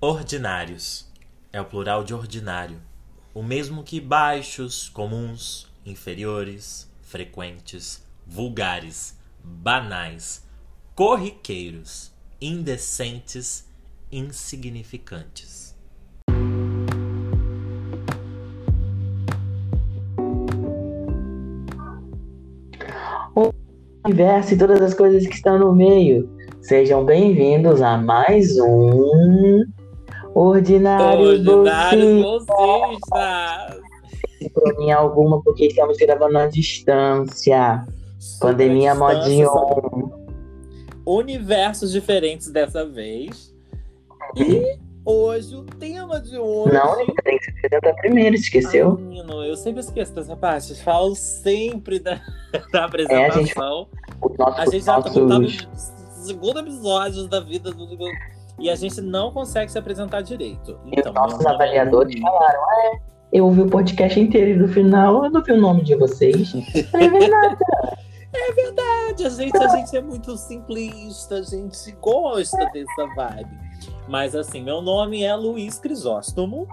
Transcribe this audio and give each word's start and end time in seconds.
Ordinários 0.00 1.10
é 1.52 1.60
o 1.60 1.64
plural 1.64 2.04
de 2.04 2.14
ordinário, 2.14 2.76
o 3.34 3.42
mesmo 3.42 3.82
que 3.82 4.00
baixos, 4.00 4.88
comuns, 4.88 5.66
inferiores, 5.84 6.88
frequentes, 7.02 8.00
vulgares, 8.24 9.18
banais, 9.42 10.46
corriqueiros, 10.94 12.12
indecentes, 12.40 13.68
insignificantes. 14.12 15.74
O 23.34 23.52
universo 24.06 24.54
e 24.54 24.58
todas 24.58 24.80
as 24.80 24.94
coisas 24.94 25.26
que 25.26 25.34
estão 25.34 25.58
no 25.58 25.74
meio. 25.74 26.30
Sejam 26.60 27.04
bem-vindos 27.04 27.82
a 27.82 27.98
mais 27.98 28.56
um 28.60 29.64
Ordinário 30.38 31.30
Ordinários 31.30 32.22
bolsistas! 32.46 33.80
Sincronia 34.38 34.96
alguma, 34.96 35.42
porque 35.42 35.66
estamos 35.66 35.96
gravando 35.96 36.38
à 36.38 36.46
distância. 36.46 37.84
Pandemia 38.40 38.94
modinho. 38.94 39.50
Universos 41.04 41.90
diferentes 41.90 42.52
dessa 42.52 42.86
vez. 42.86 43.52
E 44.36 44.78
hoje, 45.04 45.56
o 45.56 45.64
tema 45.64 46.20
de 46.20 46.38
hoje. 46.38 46.72
Não, 46.72 47.04
tem 47.24 47.36
que 47.36 47.44
se 47.44 47.50
apresentar 47.50 47.94
primeiro, 47.94 48.36
esqueceu? 48.36 48.96
Ai, 48.96 49.02
menino, 49.02 49.44
eu 49.44 49.56
sempre 49.56 49.80
esqueço 49.80 50.14
dessa 50.14 50.36
parte. 50.36 50.72
Falo 50.84 51.16
sempre 51.16 51.98
da, 51.98 52.22
da 52.72 52.84
apresentação. 52.84 53.88
É, 54.22 54.42
a 54.44 54.60
gente, 54.60 54.60
a 54.60 54.64
gente 54.66 54.84
já 54.84 54.98
nossos... 55.00 55.14
tá 55.14 55.20
no 55.20 56.24
segundo 56.24 56.60
episódio 56.60 57.26
da 57.26 57.40
vida 57.40 57.72
do 57.72 57.88
e 58.58 58.68
a 58.68 58.74
gente 58.74 59.00
não 59.00 59.30
consegue 59.30 59.70
se 59.70 59.78
apresentar 59.78 60.22
direito. 60.22 60.78
Então, 60.86 60.96
e 60.96 61.08
os 61.08 61.14
nossos 61.14 61.46
avaliadores 61.46 62.16
é... 62.16 62.20
falaram: 62.20 62.60
é, 62.70 63.00
eu 63.32 63.46
ouvi 63.46 63.62
o 63.62 63.68
podcast 63.68 64.18
inteiro 64.18 64.50
e 64.50 64.56
no 64.56 64.68
final 64.68 65.24
eu 65.24 65.30
não 65.30 65.42
vi 65.42 65.52
o 65.52 65.60
nome 65.60 65.82
de 65.82 65.94
vocês. 65.94 66.52
é 66.94 67.08
verdade. 67.08 67.56
É 68.30 68.52
verdade, 68.52 69.26
a 69.26 69.30
gente, 69.30 69.56
a 69.56 69.68
gente 69.68 69.96
é 69.96 70.02
muito 70.02 70.36
simplista, 70.36 71.36
a 71.36 71.42
gente 71.42 71.92
gosta 71.92 72.58
dessa 72.72 73.06
vibe. 73.16 73.58
Mas 74.06 74.34
assim, 74.34 74.62
meu 74.62 74.82
nome 74.82 75.22
é 75.22 75.34
Luiz 75.34 75.78
Crisóstomo. 75.78 76.68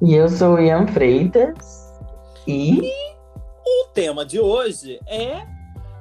E 0.00 0.14
eu 0.14 0.28
sou 0.28 0.58
Ian 0.58 0.86
Freitas. 0.86 1.92
E... 2.46 2.80
e 2.80 3.84
o 3.84 3.88
tema 3.92 4.24
de 4.24 4.40
hoje 4.40 4.98
é 5.06 5.46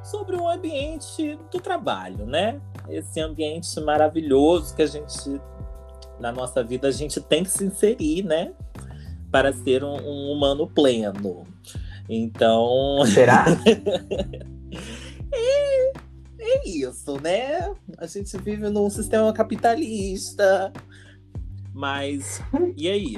sobre 0.03 0.35
o 0.35 0.47
ambiente 0.47 1.37
do 1.51 1.59
trabalho, 1.59 2.25
né? 2.25 2.61
Esse 2.89 3.19
ambiente 3.19 3.79
maravilhoso 3.81 4.75
que 4.75 4.81
a 4.81 4.85
gente, 4.85 5.41
na 6.19 6.31
nossa 6.31 6.63
vida, 6.63 6.87
a 6.87 6.91
gente 6.91 7.19
tem 7.21 7.43
que 7.43 7.51
se 7.51 7.65
inserir, 7.65 8.23
né? 8.23 8.53
Para 9.31 9.51
ser 9.53 9.83
um, 9.83 9.95
um 9.95 10.31
humano 10.31 10.67
pleno. 10.67 11.45
Então. 12.09 13.05
Será? 13.05 13.45
é, 15.33 15.91
é 16.39 16.67
isso, 16.67 17.19
né? 17.21 17.73
A 17.97 18.05
gente 18.05 18.37
vive 18.37 18.69
num 18.69 18.89
sistema 18.89 19.31
capitalista. 19.33 20.71
Mas, 21.73 22.41
e 22.77 22.87
aí? 22.87 23.17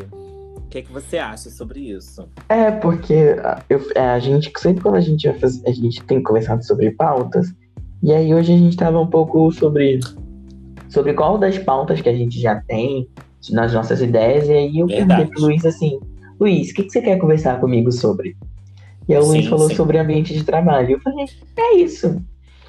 O 0.67 0.69
que, 0.69 0.79
é 0.79 0.81
que 0.81 0.91
você 0.91 1.17
acha 1.17 1.49
sobre 1.49 1.79
isso? 1.79 2.27
É, 2.49 2.71
porque 2.71 3.35
eu, 3.69 3.79
é, 3.95 4.09
a 4.09 4.19
gente, 4.19 4.51
sempre 4.57 4.81
quando 4.81 4.95
a 4.95 5.01
gente 5.01 5.27
vai 5.27 5.39
fazer, 5.39 5.65
a 5.65 5.71
gente 5.71 6.03
tem 6.03 6.21
conversado 6.21 6.65
sobre 6.65 6.91
pautas, 6.91 7.53
e 8.01 8.13
aí 8.13 8.33
hoje 8.33 8.53
a 8.53 8.57
gente 8.57 8.71
estava 8.71 8.99
um 8.99 9.07
pouco 9.07 9.51
sobre, 9.51 9.99
sobre 10.89 11.13
qual 11.13 11.37
das 11.37 11.57
pautas 11.57 12.01
que 12.01 12.09
a 12.09 12.15
gente 12.15 12.39
já 12.39 12.61
tem 12.67 13.07
nas 13.51 13.73
nossas 13.73 14.01
ideias, 14.01 14.47
e 14.47 14.53
aí 14.53 14.79
eu 14.79 14.87
Verdade. 14.87 15.07
perguntei 15.07 15.33
pro 15.33 15.41
Luiz 15.43 15.65
assim, 15.65 15.99
Luiz, 16.39 16.71
o 16.71 16.73
que, 16.73 16.83
que 16.83 16.91
você 16.91 17.01
quer 17.01 17.17
conversar 17.17 17.59
comigo 17.59 17.91
sobre? 17.91 18.35
E 19.07 19.15
aí 19.15 19.21
o 19.21 19.25
Luiz 19.25 19.47
falou 19.47 19.69
sim. 19.69 19.75
sobre 19.75 19.97
ambiente 19.97 20.33
de 20.33 20.43
trabalho. 20.43 20.91
Eu 20.91 20.99
falei, 20.99 21.25
é 21.55 21.75
isso. 21.75 22.21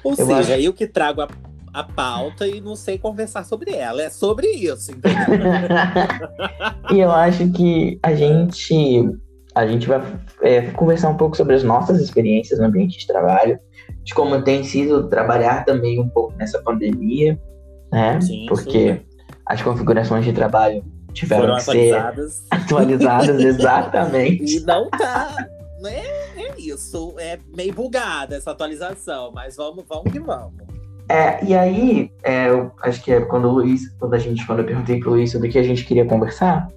Ou 0.03 0.11
eu 0.11 0.25
seja, 0.25 0.53
acho... 0.53 0.63
eu 0.63 0.73
que 0.73 0.87
trago 0.87 1.21
a 1.21 1.27
a 1.73 1.83
pauta 1.83 2.47
e 2.47 2.61
não 2.61 2.75
sei 2.75 2.97
conversar 2.97 3.45
sobre 3.45 3.71
ela. 3.71 4.01
É 4.01 4.09
sobre 4.09 4.47
isso. 4.47 4.91
e 6.91 6.99
eu 6.99 7.11
acho 7.11 7.49
que 7.51 7.99
a 8.01 8.13
gente, 8.13 9.09
a 9.55 9.67
gente 9.67 9.87
vai 9.87 10.01
é, 10.41 10.61
conversar 10.71 11.09
um 11.09 11.17
pouco 11.17 11.37
sobre 11.37 11.55
as 11.55 11.63
nossas 11.63 12.01
experiências 12.01 12.59
no 12.59 12.65
ambiente 12.65 12.97
de 12.97 13.07
trabalho, 13.07 13.59
de 14.03 14.13
como 14.13 14.41
tem 14.41 14.63
sido 14.63 15.07
trabalhar 15.09 15.65
também 15.65 15.99
um 15.99 16.09
pouco 16.09 16.33
nessa 16.37 16.61
pandemia, 16.61 17.39
né? 17.91 18.19
Sim, 18.21 18.45
Porque 18.47 18.93
super. 18.95 19.05
as 19.45 19.61
configurações 19.61 20.25
de 20.25 20.33
trabalho 20.33 20.83
tiveram 21.13 21.43
Foram 21.43 21.55
que 21.55 21.61
atualizadas. 21.61 22.33
ser 22.33 22.45
atualizadas 22.51 23.43
exatamente. 23.43 24.57
E 24.57 24.59
não 24.61 24.89
tá. 24.89 25.35
É, 25.85 26.41
é 26.41 26.53
isso. 26.57 27.15
É 27.17 27.39
meio 27.55 27.73
bugada 27.73 28.35
essa 28.35 28.51
atualização, 28.51 29.31
mas 29.33 29.55
vamos, 29.55 29.85
vamos 29.87 30.11
que 30.11 30.19
vamos. 30.19 30.69
É, 31.07 31.43
e 31.43 31.55
aí, 31.55 32.11
é, 32.23 32.49
eu 32.49 32.71
acho 32.83 33.03
que 33.03 33.11
é 33.11 33.21
quando 33.21 33.45
o 33.45 33.51
Luiz, 33.51 33.89
quando 33.99 34.13
a 34.13 34.19
gente, 34.19 34.45
quando 34.45 34.59
eu 34.59 34.65
perguntei 34.65 34.99
pro 34.99 35.09
Luiz 35.11 35.31
sobre 35.31 35.49
o 35.49 35.51
que 35.51 35.57
a 35.57 35.63
gente 35.63 35.83
queria 35.83 36.05
conversar, 36.05 36.69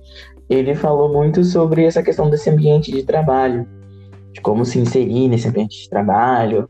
ele 0.48 0.74
falou 0.74 1.12
muito 1.12 1.44
sobre 1.44 1.84
essa 1.84 2.02
questão 2.02 2.30
desse 2.30 2.48
ambiente 2.48 2.90
de 2.90 3.02
trabalho, 3.02 3.68
de 4.32 4.40
como 4.40 4.64
se 4.64 4.78
inserir 4.78 5.28
nesse 5.28 5.48
ambiente 5.48 5.82
de 5.82 5.90
trabalho. 5.90 6.68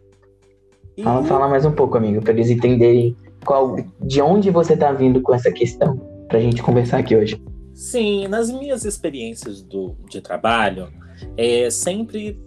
E... 0.96 1.02
Fala, 1.02 1.24
fala 1.24 1.48
mais 1.48 1.64
um 1.64 1.72
pouco, 1.72 1.96
amigo, 1.96 2.20
para 2.22 2.32
eles 2.32 2.50
entenderem 2.50 3.16
qual, 3.44 3.76
de 4.00 4.20
onde 4.20 4.50
você 4.50 4.76
tá 4.76 4.92
vindo 4.92 5.20
com 5.20 5.34
essa 5.34 5.50
questão, 5.50 5.96
pra 6.28 6.40
gente 6.40 6.62
conversar 6.62 6.98
aqui 6.98 7.16
hoje. 7.16 7.42
Sim, 7.74 8.28
nas 8.28 8.50
minhas 8.50 8.84
experiências 8.84 9.62
do, 9.62 9.96
de 10.08 10.20
trabalho, 10.20 10.88
é, 11.36 11.70
sempre 11.70 12.38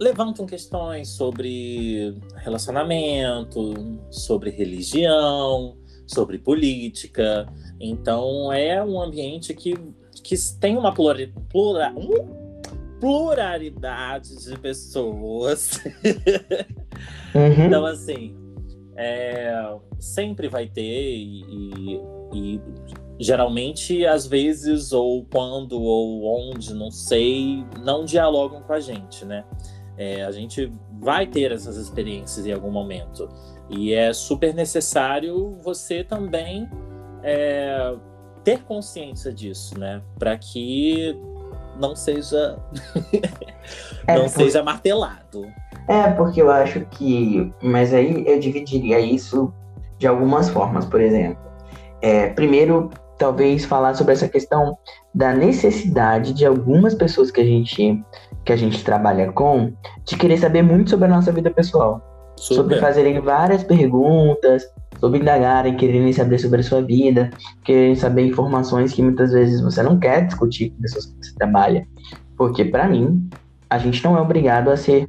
levantam 0.00 0.46
questões 0.46 1.08
sobre 1.08 2.14
relacionamento, 2.36 3.74
sobre 4.10 4.50
religião, 4.50 5.76
sobre 6.06 6.38
política. 6.38 7.46
Então 7.80 8.52
é 8.52 8.82
um 8.84 9.00
ambiente 9.00 9.54
que, 9.54 9.74
que 10.22 10.34
tem 10.60 10.76
uma 10.76 10.92
plura, 10.92 11.30
plura, 11.48 11.94
pluralidade 13.02 14.36
de 14.36 14.56
pessoas. 14.56 15.82
Uhum. 17.34 17.64
Então, 17.64 17.86
assim, 17.86 18.36
é, 18.94 19.74
sempre 19.98 20.48
vai 20.48 20.68
ter 20.68 21.16
e, 21.16 21.98
e, 22.34 22.60
geralmente, 23.18 24.04
às 24.04 24.26
vezes, 24.26 24.92
ou 24.92 25.24
quando, 25.24 25.80
ou 25.80 26.50
onde, 26.50 26.74
não 26.74 26.90
sei, 26.90 27.64
não 27.82 28.04
dialogam 28.04 28.60
com 28.60 28.74
a 28.74 28.80
gente, 28.80 29.24
né? 29.24 29.44
É, 29.96 30.22
a 30.24 30.30
gente 30.30 30.70
vai 31.00 31.26
ter 31.26 31.52
essas 31.52 31.78
experiências 31.78 32.46
em 32.46 32.52
algum 32.52 32.70
momento. 32.70 33.26
E 33.70 33.94
é 33.94 34.12
super 34.12 34.52
necessário 34.54 35.56
você 35.62 36.04
também 36.04 36.68
é, 37.22 37.96
ter 38.44 38.62
consciência 38.64 39.32
disso, 39.32 39.78
né? 39.78 40.02
Para 40.18 40.36
que 40.36 41.16
não 41.78 41.94
seja 41.96 42.58
é, 44.06 44.18
não 44.18 44.28
seja 44.28 44.62
martelado. 44.62 45.46
É, 45.88 46.10
porque 46.10 46.40
eu 46.40 46.50
acho 46.50 46.80
que. 46.86 47.52
Mas 47.62 47.92
aí 47.92 48.24
eu 48.26 48.38
dividiria 48.38 49.00
isso 49.00 49.52
de 49.98 50.06
algumas 50.06 50.48
formas, 50.48 50.84
por 50.84 51.00
exemplo. 51.00 51.42
É, 52.00 52.28
primeiro, 52.30 52.90
talvez 53.18 53.64
falar 53.64 53.94
sobre 53.94 54.12
essa 54.12 54.28
questão 54.28 54.76
da 55.14 55.32
necessidade 55.32 56.32
de 56.32 56.44
algumas 56.44 56.94
pessoas 56.94 57.30
que 57.30 57.40
a 57.40 57.44
gente 57.44 58.02
que 58.44 58.52
a 58.52 58.56
gente 58.56 58.82
trabalha 58.82 59.30
com 59.30 59.72
de 60.04 60.16
querer 60.16 60.36
saber 60.36 60.62
muito 60.62 60.90
sobre 60.90 61.06
a 61.06 61.08
nossa 61.08 61.30
vida 61.30 61.50
pessoal. 61.50 62.11
Super. 62.42 62.56
Sobre 62.56 62.80
fazerem 62.80 63.20
várias 63.20 63.62
perguntas, 63.62 64.68
sobre 64.98 65.20
indagarem, 65.20 65.76
quererem 65.76 66.12
saber 66.12 66.40
sobre 66.40 66.58
a 66.58 66.64
sua 66.64 66.82
vida, 66.82 67.30
quererem 67.62 67.94
saber 67.94 68.26
informações 68.26 68.92
que 68.92 69.00
muitas 69.00 69.30
vezes 69.30 69.60
você 69.60 69.80
não 69.80 69.96
quer 69.96 70.26
discutir 70.26 70.70
com 70.70 70.82
pessoas 70.82 71.06
que 71.06 71.24
você 71.24 71.34
trabalha. 71.36 71.86
Porque, 72.36 72.64
para 72.64 72.88
mim, 72.88 73.30
a 73.70 73.78
gente 73.78 74.02
não 74.02 74.18
é 74.18 74.20
obrigado 74.20 74.70
a 74.70 74.76
ser 74.76 75.08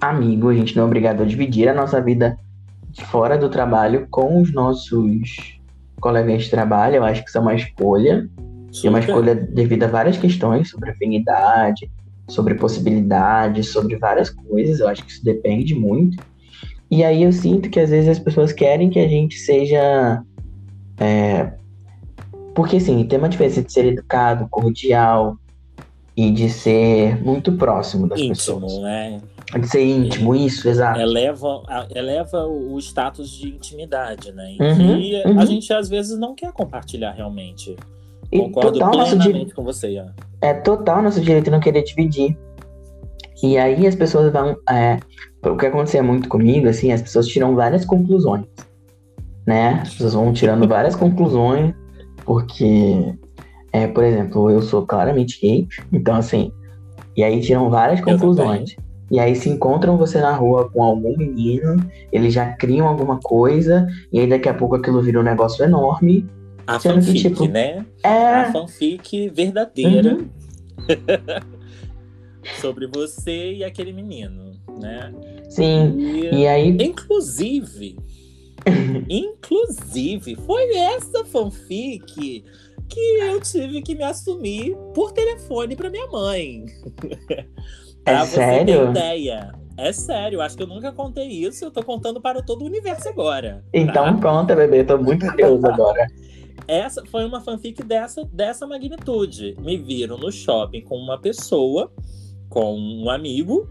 amigo, 0.00 0.48
a 0.48 0.54
gente 0.54 0.74
não 0.74 0.84
é 0.84 0.86
obrigado 0.86 1.22
a 1.22 1.26
dividir 1.26 1.68
a 1.68 1.74
nossa 1.74 2.00
vida 2.00 2.38
fora 3.10 3.36
do 3.36 3.50
trabalho 3.50 4.06
com 4.10 4.40
os 4.40 4.50
nossos 4.50 5.60
colegas 6.00 6.44
de 6.44 6.50
trabalho. 6.50 6.96
Eu 6.96 7.04
acho 7.04 7.22
que 7.22 7.28
isso 7.28 7.36
é 7.36 7.40
uma 7.42 7.54
escolha. 7.54 8.26
Super. 8.70 8.84
E 8.84 8.86
é 8.86 8.90
uma 8.90 9.00
escolha 9.00 9.34
devido 9.34 9.84
a 9.84 9.88
várias 9.88 10.16
questões 10.16 10.70
sobre 10.70 10.90
afinidade, 10.90 11.90
sobre 12.28 12.54
possibilidades, 12.54 13.70
sobre 13.70 13.96
várias 13.96 14.30
coisas. 14.30 14.80
Eu 14.80 14.88
acho 14.88 15.04
que 15.04 15.10
isso 15.10 15.24
depende 15.24 15.74
muito. 15.74 16.22
E 16.90 17.04
aí 17.04 17.22
eu 17.22 17.32
sinto 17.32 17.68
que 17.68 17.80
às 17.80 17.90
vezes 17.90 18.08
as 18.08 18.18
pessoas 18.18 18.52
querem 18.52 18.90
que 18.90 18.98
a 18.98 19.08
gente 19.08 19.36
seja. 19.38 20.22
É... 20.98 21.52
Porque 22.54 22.76
assim, 22.76 23.04
tem 23.04 23.18
uma 23.18 23.28
diferença 23.28 23.62
de 23.62 23.72
ser 23.72 23.86
educado, 23.86 24.48
cordial 24.48 25.36
e 26.16 26.30
de 26.30 26.48
ser 26.48 27.22
muito 27.22 27.52
próximo 27.52 28.08
das 28.08 28.18
íntimo, 28.18 28.60
pessoas. 28.60 28.78
né? 28.80 29.20
De 29.58 29.68
ser 29.68 29.84
íntimo, 29.84 30.34
E 30.34 30.46
isso, 30.46 30.68
exato. 30.68 31.00
Eleva, 31.00 31.62
eleva 31.94 32.44
o 32.46 32.76
status 32.78 33.30
de 33.30 33.48
intimidade, 33.48 34.32
né? 34.32 34.56
Uhum, 34.60 34.76
que 34.76 35.22
uhum. 35.24 35.40
a 35.40 35.44
gente 35.44 35.72
às 35.72 35.88
vezes 35.88 36.18
não 36.18 36.34
quer 36.34 36.52
compartilhar 36.52 37.12
realmente. 37.12 37.76
E 38.30 38.38
Concordo 38.40 38.72
total 38.72 38.92
nosso, 38.92 39.16
di- 39.16 39.24
plenamente 39.24 39.54
com 39.54 39.64
você, 39.64 39.90
Ian. 39.92 40.14
é 40.42 40.52
total 40.54 41.02
nosso 41.02 41.20
direito 41.20 41.50
não 41.50 41.60
querer 41.60 41.82
dividir. 41.82 42.36
E 43.42 43.56
aí 43.56 43.86
as 43.86 43.94
pessoas 43.94 44.32
vão. 44.32 44.56
É, 44.68 44.98
o 45.44 45.56
que 45.56 45.66
acontecia 45.66 46.02
muito 46.02 46.28
comigo, 46.28 46.68
assim, 46.68 46.92
as 46.92 47.00
pessoas 47.00 47.26
tiram 47.26 47.54
várias 47.54 47.84
conclusões. 47.84 48.44
Né? 49.46 49.80
As 49.82 49.92
pessoas 49.94 50.14
vão 50.14 50.32
tirando 50.32 50.66
várias 50.68 50.94
conclusões, 50.94 51.72
porque, 52.24 53.14
é, 53.72 53.86
por 53.86 54.04
exemplo, 54.04 54.50
eu 54.50 54.60
sou 54.60 54.84
claramente 54.86 55.40
gay, 55.40 55.66
então 55.92 56.16
assim. 56.16 56.52
E 57.16 57.22
aí 57.24 57.40
tiram 57.40 57.70
várias 57.70 58.00
conclusões. 58.00 58.76
E 59.10 59.18
aí 59.18 59.34
se 59.34 59.48
encontram 59.48 59.96
você 59.96 60.20
na 60.20 60.32
rua 60.32 60.68
com 60.68 60.82
algum 60.82 61.16
menino, 61.16 61.76
eles 62.12 62.34
já 62.34 62.52
criam 62.52 62.86
alguma 62.86 63.18
coisa, 63.18 63.86
e 64.12 64.20
aí 64.20 64.26
daqui 64.28 64.48
a 64.50 64.54
pouco 64.54 64.74
aquilo 64.74 65.00
vira 65.00 65.18
um 65.18 65.22
negócio 65.22 65.64
enorme. 65.64 66.28
A 66.68 66.78
Sendo 66.78 66.96
fanfic, 67.02 67.18
tipo, 67.30 67.48
né? 67.48 67.86
É. 68.04 68.08
A 68.34 68.52
fanfic 68.52 69.30
verdadeira 69.30 70.16
Uhum. 70.16 70.28
sobre 72.60 72.86
você 72.86 73.54
e 73.54 73.64
aquele 73.64 73.92
menino, 73.92 74.52
né? 74.78 75.12
Sim. 75.48 75.96
E, 75.98 76.26
E 76.34 76.46
aí. 76.46 76.76
inclusive, 76.80 77.96
inclusive, 79.08 80.36
foi 80.46 80.74
essa 80.76 81.24
fanfic 81.24 82.44
que 82.88 83.00
eu 83.20 83.40
tive 83.40 83.82
que 83.82 83.94
me 83.94 84.04
assumir 84.04 84.76
por 84.94 85.12
telefone 85.12 85.74
pra 85.74 85.90
minha 85.90 86.06
mãe. 86.08 86.64
É 87.02 87.42
Pra 88.04 88.24
você 88.24 88.36
sério? 88.36 88.84
ter 88.84 88.90
ideia. 88.90 89.52
É 89.76 89.92
sério, 89.92 90.40
acho 90.40 90.56
que 90.56 90.62
eu 90.62 90.66
nunca 90.66 90.90
contei 90.92 91.28
isso, 91.28 91.64
eu 91.64 91.70
tô 91.70 91.82
contando 91.84 92.20
para 92.20 92.42
todo 92.42 92.62
o 92.62 92.66
universo 92.66 93.08
agora. 93.08 93.64
Então 93.72 94.16
tá? 94.16 94.20
conta, 94.20 94.56
bebê, 94.56 94.82
tô 94.84 94.98
muito 94.98 95.24
curioso 95.30 95.64
agora. 95.68 96.06
Essa 96.66 97.04
foi 97.06 97.24
uma 97.24 97.40
fanfic 97.40 97.82
dessa, 97.82 98.24
dessa 98.32 98.66
magnitude. 98.66 99.56
Me 99.60 99.76
viram 99.76 100.18
no 100.18 100.30
shopping 100.30 100.82
com 100.82 100.96
uma 100.96 101.18
pessoa, 101.18 101.90
com 102.48 102.76
um 102.76 103.08
amigo, 103.10 103.68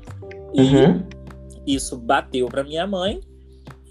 e 0.53 0.61
Uhum. 0.61 1.03
isso 1.65 1.97
bateu 1.97 2.47
pra 2.47 2.63
minha 2.63 2.87
mãe 2.87 3.19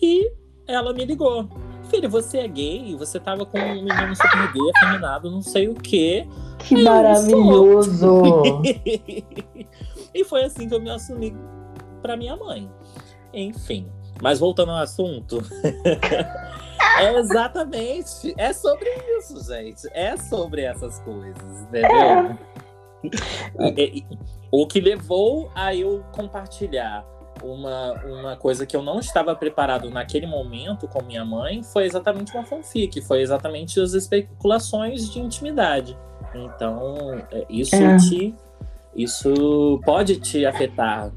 e 0.03 0.33
ela 0.67 0.93
me 0.93 1.05
ligou. 1.05 1.49
Filho, 1.91 2.11
você 2.11 2.39
é 2.39 2.49
gay? 2.49 2.97
Você 2.97 3.21
tava 3.21 3.47
com 3.47 3.59
um 3.59 3.75
menino 3.75 4.17
super 4.17 4.53
gay, 4.53 4.71
afeminado, 4.77 5.31
não 5.31 5.41
sei 5.43 5.69
o 5.69 5.75
quê. 5.75 6.27
Que 6.59 6.83
maravilhoso! 6.83 8.63
e 10.13 10.25
foi 10.25 10.43
assim 10.45 10.69
que 10.69 10.75
eu 10.75 10.81
me 10.81 10.91
assumi 10.91 11.33
pra 12.03 12.17
minha 12.17 12.37
mãe. 12.37 12.69
Enfim. 13.33 13.87
Mas 14.21 14.41
voltando 14.41 14.73
ao 14.73 14.79
assunto. 14.79 15.41
é 17.03 17.19
exatamente. 17.19 18.35
É 18.37 18.53
sobre 18.53 18.89
isso, 19.19 19.43
gente. 19.45 19.89
É 19.93 20.17
sobre 20.17 20.63
essas 20.63 20.99
coisas, 21.01 21.61
entendeu? 21.63 22.39
E- 23.77 24.05
O 24.51 24.67
que 24.67 24.81
levou 24.81 25.51
a 25.55 25.75
eu 25.75 26.05
compartilhar 26.13 27.05
uma, 27.43 27.93
uma 28.05 28.37
coisa 28.37 28.65
que 28.65 28.75
eu 28.75 28.83
não 28.83 28.99
estava 29.01 29.35
preparado 29.35 29.91
naquele 29.91 30.27
momento 30.27 30.89
com 30.89 31.03
minha 31.03 31.25
mãe 31.25 31.63
foi 31.63 31.85
exatamente 31.85 32.33
uma 32.35 32.45
fanfic, 32.45 33.03
foi 33.03 33.21
exatamente 33.21 33.79
as 33.81 33.93
especulações 33.93 35.11
de 35.11 35.21
intimidade. 35.21 35.97
Então, 36.35 36.97
é, 37.31 37.45
isso 37.51 37.75
É. 37.75 37.97
te. 37.99 38.35
Isso 38.95 39.79
pode 39.85 40.19
te 40.21 40.47
afetar 40.47 41.13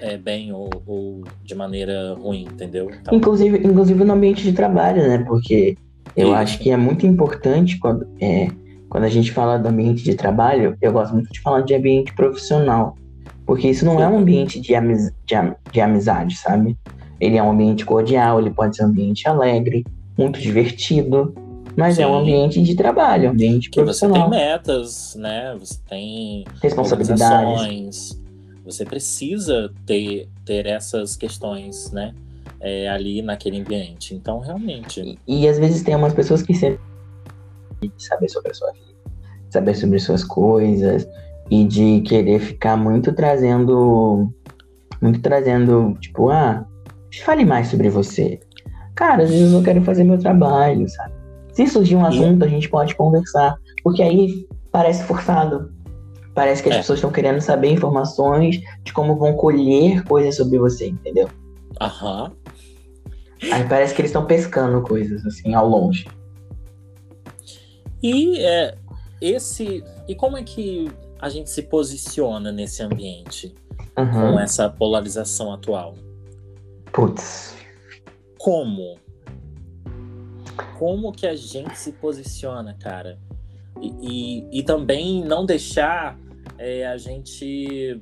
é, 0.00 0.16
bem 0.16 0.52
ou, 0.52 0.70
ou 0.86 1.24
de 1.44 1.54
maneira 1.54 2.14
ruim, 2.14 2.42
entendeu? 2.42 2.90
Então, 2.90 3.14
inclusive, 3.14 3.58
inclusive 3.58 4.04
no 4.04 4.12
ambiente 4.12 4.42
de 4.42 4.52
trabalho, 4.52 5.06
né? 5.06 5.18
Porque 5.26 5.76
eu 6.16 6.28
Isso. 6.28 6.36
acho 6.36 6.58
que 6.58 6.70
é 6.70 6.76
muito 6.76 7.06
importante 7.06 7.78
quando, 7.78 8.06
é, 8.20 8.48
quando 8.88 9.04
a 9.04 9.08
gente 9.08 9.32
fala 9.32 9.58
do 9.58 9.68
ambiente 9.68 10.02
de 10.02 10.14
trabalho, 10.14 10.76
eu 10.80 10.92
gosto 10.92 11.12
muito 11.12 11.32
de 11.32 11.40
falar 11.40 11.62
de 11.62 11.74
ambiente 11.74 12.14
profissional. 12.14 12.96
Porque 13.44 13.68
isso 13.68 13.84
não 13.84 14.00
é 14.00 14.08
um 14.08 14.18
ambiente 14.18 14.60
de, 14.60 14.74
amiz, 14.74 15.12
de, 15.24 15.34
de 15.70 15.80
amizade, 15.80 16.36
sabe? 16.36 16.76
Ele 17.20 17.36
é 17.36 17.42
um 17.42 17.50
ambiente 17.50 17.84
cordial, 17.84 18.40
ele 18.40 18.50
pode 18.50 18.76
ser 18.76 18.84
um 18.84 18.88
ambiente 18.88 19.28
alegre, 19.28 19.84
muito 20.18 20.40
divertido, 20.40 21.32
mas 21.76 21.98
é 21.98 22.06
um 22.06 22.14
Sim. 22.14 22.20
ambiente 22.22 22.62
de 22.62 22.74
trabalho, 22.74 23.28
um 23.28 23.32
ambiente 23.32 23.70
que 23.70 23.82
você 23.82 24.00
tem 24.00 24.08
profissional. 24.08 24.30
metas, 24.30 25.14
né? 25.16 25.54
Você 25.60 25.78
tem 25.88 26.44
Responsabilidades. 26.62 28.18
Você 28.66 28.84
precisa 28.84 29.72
ter, 29.86 30.28
ter 30.44 30.66
essas 30.66 31.16
questões, 31.16 31.90
né? 31.92 32.12
é, 32.60 32.88
ali 32.88 33.22
naquele 33.22 33.60
ambiente. 33.60 34.14
Então, 34.14 34.40
realmente. 34.40 35.18
E, 35.26 35.42
e 35.42 35.48
às 35.48 35.58
vezes 35.58 35.82
tem 35.82 35.94
umas 35.94 36.12
pessoas 36.12 36.42
que 36.42 36.54
sempre 36.54 36.80
de 37.80 37.92
saber 37.98 38.28
sobre 38.28 38.50
a 38.50 38.54
sua 38.54 38.72
vida, 38.72 38.94
saber 39.50 39.74
sobre 39.74 39.98
suas 39.98 40.24
coisas 40.24 41.06
e 41.50 41.64
de 41.64 42.00
querer 42.00 42.40
ficar 42.40 42.76
muito 42.76 43.12
trazendo, 43.12 44.32
muito 45.00 45.20
trazendo, 45.20 45.94
tipo, 46.00 46.30
ah, 46.30 46.66
fale 47.22 47.44
mais 47.44 47.68
sobre 47.68 47.88
você. 47.90 48.40
Cara, 48.94 49.24
às 49.24 49.30
vezes 49.30 49.52
eu 49.52 49.62
quero 49.62 49.82
fazer 49.82 50.04
meu 50.04 50.18
trabalho, 50.18 50.88
sabe? 50.88 51.12
Se 51.52 51.66
surgir 51.66 51.96
um 51.96 52.04
assunto, 52.04 52.44
a 52.44 52.48
gente 52.48 52.68
pode 52.68 52.94
conversar, 52.94 53.56
porque 53.82 54.02
aí 54.02 54.46
parece 54.72 55.04
forçado. 55.04 55.70
Parece 56.36 56.62
que 56.62 56.68
as 56.68 56.74
É. 56.74 56.78
pessoas 56.78 56.98
estão 56.98 57.10
querendo 57.10 57.40
saber 57.40 57.70
informações 57.70 58.60
de 58.84 58.92
como 58.92 59.16
vão 59.16 59.34
colher 59.34 60.04
coisas 60.04 60.36
sobre 60.36 60.58
você, 60.58 60.86
entendeu? 60.88 61.30
Aham. 61.80 62.30
Aí 63.50 63.66
parece 63.66 63.94
que 63.94 64.02
eles 64.02 64.10
estão 64.10 64.26
pescando 64.26 64.82
coisas 64.82 65.24
assim 65.24 65.54
ao 65.54 65.66
longe. 65.66 66.06
E 68.02 68.38
é, 68.40 68.76
esse. 69.20 69.82
E 70.06 70.14
como 70.14 70.36
é 70.36 70.42
que 70.42 70.90
a 71.18 71.30
gente 71.30 71.48
se 71.48 71.62
posiciona 71.62 72.52
nesse 72.52 72.82
ambiente 72.82 73.54
Uhum. 73.98 74.32
com 74.34 74.38
essa 74.38 74.68
polarização 74.68 75.52
atual? 75.54 75.94
Putz. 76.92 77.56
Como? 78.38 78.98
Como 80.78 81.12
que 81.12 81.26
a 81.26 81.34
gente 81.34 81.78
se 81.78 81.92
posiciona, 81.92 82.74
cara? 82.78 83.18
E, 83.80 83.88
e, 84.50 84.58
e 84.60 84.62
também 84.62 85.24
não 85.24 85.44
deixar 85.46 86.18
é, 86.58 86.86
a 86.86 86.96
gente 86.96 88.00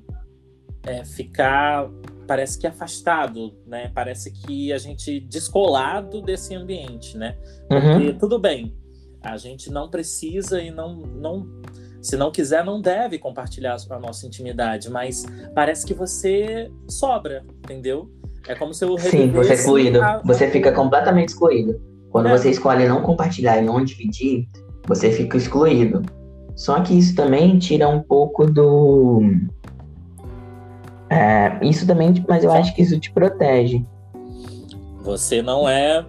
é, 0.87 1.05
ficar, 1.05 1.89
parece 2.27 2.59
que 2.59 2.67
afastado, 2.67 3.55
né? 3.67 3.91
Parece 3.95 4.31
que 4.33 4.73
a 4.73 4.79
gente 4.79 5.21
descolado 5.21 6.21
desse 6.23 6.55
ambiente, 6.55 7.17
né? 7.17 7.37
Uhum. 7.71 7.81
Porque 7.81 8.13
tudo 8.15 8.39
bem, 8.39 8.75
a 9.23 9.37
gente 9.37 9.71
não 9.71 9.89
precisa 9.89 10.61
e 10.61 10.71
não, 10.71 10.97
não 10.97 11.47
se 12.03 12.17
não 12.19 12.31
quiser, 12.31 12.63
não 12.63 12.83
deve 12.83 13.19
compartilhar 13.19 13.77
a 13.89 13.99
nossa 13.99 14.27
intimidade, 14.27 14.91
mas 14.91 15.25
parece 15.55 15.87
que 15.87 15.95
você 15.95 16.71
sobra, 16.87 17.43
entendeu? 17.65 18.11
É 18.47 18.55
como 18.55 18.75
se 18.75 18.85
eu 18.85 18.99
Sim, 18.99 19.31
você 19.31 19.53
é 19.53 19.55
excluído. 19.55 20.03
a- 20.03 20.21
Você 20.23 20.51
fica 20.51 20.71
completamente 20.71 21.31
excluído. 21.31 21.81
Quando 22.11 22.29
É. 22.29 22.37
você 22.37 22.51
escolhe 22.51 22.87
não 22.87 23.01
compartilhar 23.03 23.57
e 23.59 23.65
não 23.65 23.83
dividir, 23.83 24.47
você 24.87 25.11
fica 25.11 25.39
excluído. 25.39 26.03
Só 26.57 26.81
que 26.81 26.97
isso 26.97 27.15
também 27.15 27.59
tira 27.59 27.89
um 27.89 28.01
pouco 28.01 28.47
do. 28.47 29.23
É, 31.11 31.59
isso 31.63 31.87
também, 31.87 32.13
mas 32.29 32.45
eu 32.45 32.53
acho 32.53 32.75
que 32.75 32.83
isso 32.83 32.99
te 32.99 33.11
protege. 33.13 33.85
Você 35.03 35.43
não 35.43 35.69
é, 35.69 36.05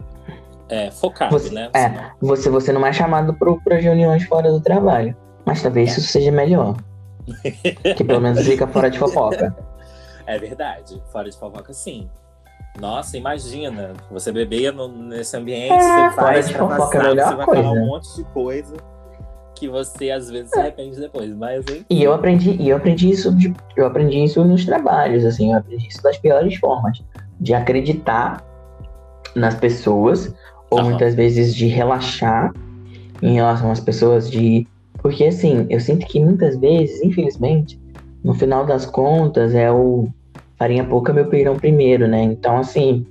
é, 0.69 0.89
focado, 0.91 1.37
Você- 1.37 1.53
né? 1.53 1.69
é. 1.73 1.89
Você 1.89 1.89
não- 1.89 2.11
Você, 2.21 2.49
você 2.49 2.71
não 2.73 2.85
é 2.85 2.93
chamado 2.93 3.33
para 3.33 3.75
reuniões 3.75 4.23
fora 4.23 4.51
do 4.51 4.61
trabalho. 4.61 5.15
Mas 5.45 5.61
talvez 5.61 5.91
isso 5.91 6.01
seja 6.07 6.31
melhor. 6.31 6.75
que 7.95 8.03
pelo 8.03 8.21
menos 8.21 8.41
fica 8.45 8.65
fora 8.67 8.89
de 8.89 8.97
fofoca. 8.97 9.55
É 10.25 10.37
verdade. 10.39 11.01
Fora 11.11 11.29
de 11.29 11.37
fofoca, 11.37 11.71
sim. 11.73 12.09
Nossa, 12.79 13.17
imagina. 13.17 13.93
Você 14.11 14.31
beber 14.31 14.71
no- 14.73 14.87
nesse 14.87 15.35
ambiente, 15.37 15.71
É, 15.73 15.79
você 16.09 16.15
fora 16.15 16.27
faz 16.33 16.47
de 16.47 16.53
pra 16.53 16.67
fofoca 16.67 16.97
é 16.97 17.01
a 17.01 17.03
melhor 17.03 17.27
você 17.29 17.35
vai 17.35 17.45
falar 17.45 17.71
um 17.71 17.85
monte 17.85 18.15
de 18.15 18.23
coisa 18.25 18.75
que 19.55 19.67
você 19.67 20.11
às 20.11 20.29
vezes 20.29 20.51
se 20.51 20.59
arrepende 20.59 20.99
depois. 20.99 21.33
Mas 21.35 21.61
enfim. 21.61 21.85
E 21.89 22.03
eu 22.03 22.13
aprendi, 22.13 22.51
e 22.51 22.69
eu 22.69 22.77
aprendi 22.77 23.09
isso 23.09 23.33
de, 23.35 23.53
eu 23.75 23.85
aprendi 23.85 24.23
isso 24.23 24.43
nos 24.43 24.65
trabalhos, 24.65 25.25
assim, 25.25 25.51
eu 25.51 25.59
aprendi 25.59 25.87
isso 25.87 26.03
das 26.03 26.17
piores 26.17 26.55
formas. 26.55 27.01
De 27.39 27.53
acreditar 27.53 28.43
nas 29.35 29.55
pessoas, 29.55 30.33
ou 30.69 30.83
muitas 30.83 31.15
vezes 31.15 31.55
de 31.55 31.67
relaxar 31.67 32.53
em 33.21 33.35
relação 33.35 33.71
às 33.71 33.79
pessoas, 33.79 34.29
de. 34.29 34.67
Porque 35.01 35.25
assim, 35.25 35.65
eu 35.69 35.79
sinto 35.79 36.05
que 36.05 36.19
muitas 36.19 36.57
vezes, 36.57 37.01
infelizmente, 37.03 37.79
no 38.23 38.33
final 38.33 38.65
das 38.65 38.85
contas, 38.85 39.53
é 39.53 39.71
o 39.71 40.07
farinha 40.57 40.83
pouca 40.83 41.13
meu 41.13 41.27
pirão 41.27 41.55
primeiro, 41.55 42.07
né? 42.07 42.23
Então, 42.23 42.57
assim, 42.57 43.05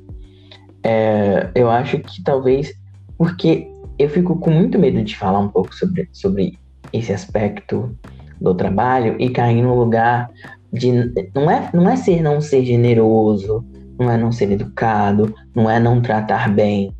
é, 0.82 1.50
eu 1.54 1.70
acho 1.70 1.98
que 1.98 2.22
talvez. 2.22 2.72
Porque 3.16 3.68
eu 3.98 4.08
fico 4.08 4.36
com 4.36 4.50
muito 4.50 4.78
medo 4.78 5.02
de 5.02 5.16
falar 5.16 5.38
um 5.40 5.48
pouco 5.48 5.74
sobre, 5.74 6.08
sobre 6.12 6.58
esse 6.92 7.12
aspecto 7.12 7.96
do 8.40 8.54
trabalho 8.54 9.16
e 9.18 9.30
cair 9.30 9.62
no 9.62 9.74
lugar 9.74 10.30
de 10.72 10.90
não 11.34 11.50
é 11.50 11.70
não 11.72 11.88
é 11.88 11.96
ser 11.96 12.20
não 12.20 12.40
ser 12.40 12.64
generoso, 12.64 13.64
não 13.98 14.10
é 14.10 14.16
não 14.16 14.32
ser 14.32 14.50
educado, 14.50 15.32
não 15.54 15.70
é 15.70 15.78
não 15.78 16.02
tratar 16.02 16.52
bem, 16.52 16.92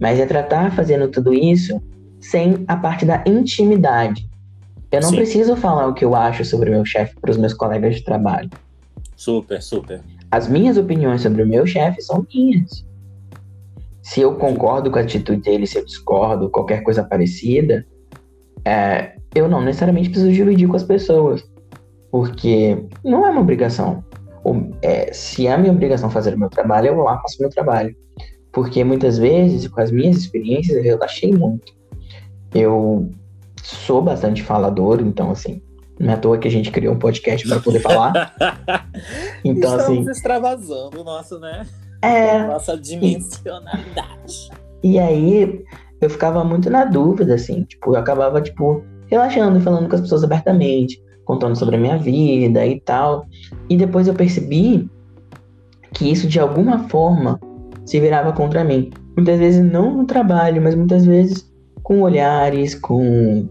mas 0.00 0.18
é 0.18 0.26
tratar 0.26 0.72
fazendo 0.72 1.08
tudo 1.08 1.32
isso 1.32 1.80
sem 2.20 2.64
a 2.66 2.76
parte 2.76 3.04
da 3.04 3.22
intimidade. 3.26 4.28
Eu 4.90 5.00
não 5.00 5.10
Sim. 5.10 5.16
preciso 5.16 5.56
falar 5.56 5.86
o 5.86 5.94
que 5.94 6.04
eu 6.04 6.14
acho 6.14 6.44
sobre 6.44 6.68
o 6.68 6.72
meu 6.72 6.84
chefe 6.84 7.14
para 7.20 7.30
os 7.30 7.36
meus 7.36 7.54
colegas 7.54 7.96
de 7.96 8.04
trabalho. 8.04 8.50
Super, 9.16 9.62
super. 9.62 10.00
As 10.30 10.48
minhas 10.48 10.76
opiniões 10.76 11.22
sobre 11.22 11.42
o 11.42 11.46
meu 11.46 11.66
chefe 11.66 12.02
são 12.02 12.26
minhas. 12.32 12.84
Se 14.02 14.20
eu 14.20 14.34
concordo 14.34 14.90
com 14.90 14.98
a 14.98 15.02
atitude 15.02 15.42
dele, 15.42 15.66
se 15.66 15.78
eu 15.78 15.84
discordo, 15.84 16.50
qualquer 16.50 16.82
coisa 16.82 17.04
parecida, 17.04 17.86
é, 18.64 19.14
eu 19.34 19.48
não 19.48 19.62
necessariamente 19.62 20.10
preciso 20.10 20.32
dividir 20.32 20.68
com 20.68 20.76
as 20.76 20.82
pessoas. 20.82 21.44
Porque 22.10 22.84
não 23.04 23.26
é 23.26 23.30
uma 23.30 23.40
obrigação. 23.40 24.04
é, 24.82 25.12
se 25.12 25.46
é 25.46 25.52
a 25.52 25.58
minha 25.58 25.72
obrigação 25.72 26.10
fazer 26.10 26.34
o 26.34 26.38
meu 26.38 26.50
trabalho, 26.50 26.88
eu 26.88 26.96
vou 26.96 27.04
lá 27.04 27.18
faço 27.20 27.38
o 27.38 27.42
meu 27.42 27.50
trabalho. 27.50 27.96
Porque 28.52 28.84
muitas 28.84 29.16
vezes, 29.18 29.66
com 29.68 29.80
as 29.80 29.90
minhas 29.90 30.16
experiências, 30.16 30.76
eu 30.76 30.82
relaxei 30.82 31.32
muito. 31.32 31.72
Eu 32.54 33.10
sou 33.62 34.02
bastante 34.02 34.42
falador, 34.42 35.00
então, 35.00 35.30
assim, 35.30 35.62
não 35.98 36.10
é 36.10 36.14
à 36.14 36.18
toa 36.18 36.36
que 36.36 36.48
a 36.48 36.50
gente 36.50 36.70
criou 36.70 36.94
um 36.94 36.98
podcast 36.98 37.48
para 37.48 37.60
poder 37.60 37.80
falar. 37.80 38.34
então, 39.42 39.76
Estamos 39.78 40.00
assim. 40.00 40.10
extravasando 40.10 41.02
nosso, 41.04 41.38
né? 41.38 41.66
É. 42.02 42.46
Nossa 42.46 42.76
dimensionalidade. 42.76 44.50
E, 44.82 44.92
e 44.92 44.98
aí, 44.98 45.64
eu 46.00 46.10
ficava 46.10 46.42
muito 46.44 46.68
na 46.68 46.84
dúvida, 46.84 47.34
assim, 47.34 47.62
tipo, 47.62 47.94
eu 47.94 48.00
acabava, 48.00 48.40
tipo, 48.40 48.82
relaxando 49.06 49.58
e 49.58 49.62
falando 49.62 49.88
com 49.88 49.94
as 49.94 50.00
pessoas 50.00 50.24
abertamente, 50.24 51.02
contando 51.24 51.56
sobre 51.56 51.76
a 51.76 51.78
minha 51.78 51.96
vida 51.96 52.66
e 52.66 52.80
tal. 52.80 53.26
E 53.70 53.76
depois 53.76 54.08
eu 54.08 54.14
percebi 54.14 54.90
que 55.94 56.10
isso, 56.10 56.26
de 56.26 56.40
alguma 56.40 56.88
forma, 56.88 57.38
se 57.84 58.00
virava 58.00 58.32
contra 58.32 58.64
mim. 58.64 58.90
Muitas 59.16 59.38
vezes 59.38 59.64
não 59.64 59.98
no 59.98 60.04
trabalho, 60.06 60.60
mas 60.60 60.74
muitas 60.74 61.04
vezes 61.04 61.50
com 61.82 62.00
olhares, 62.00 62.74
com, 62.74 63.46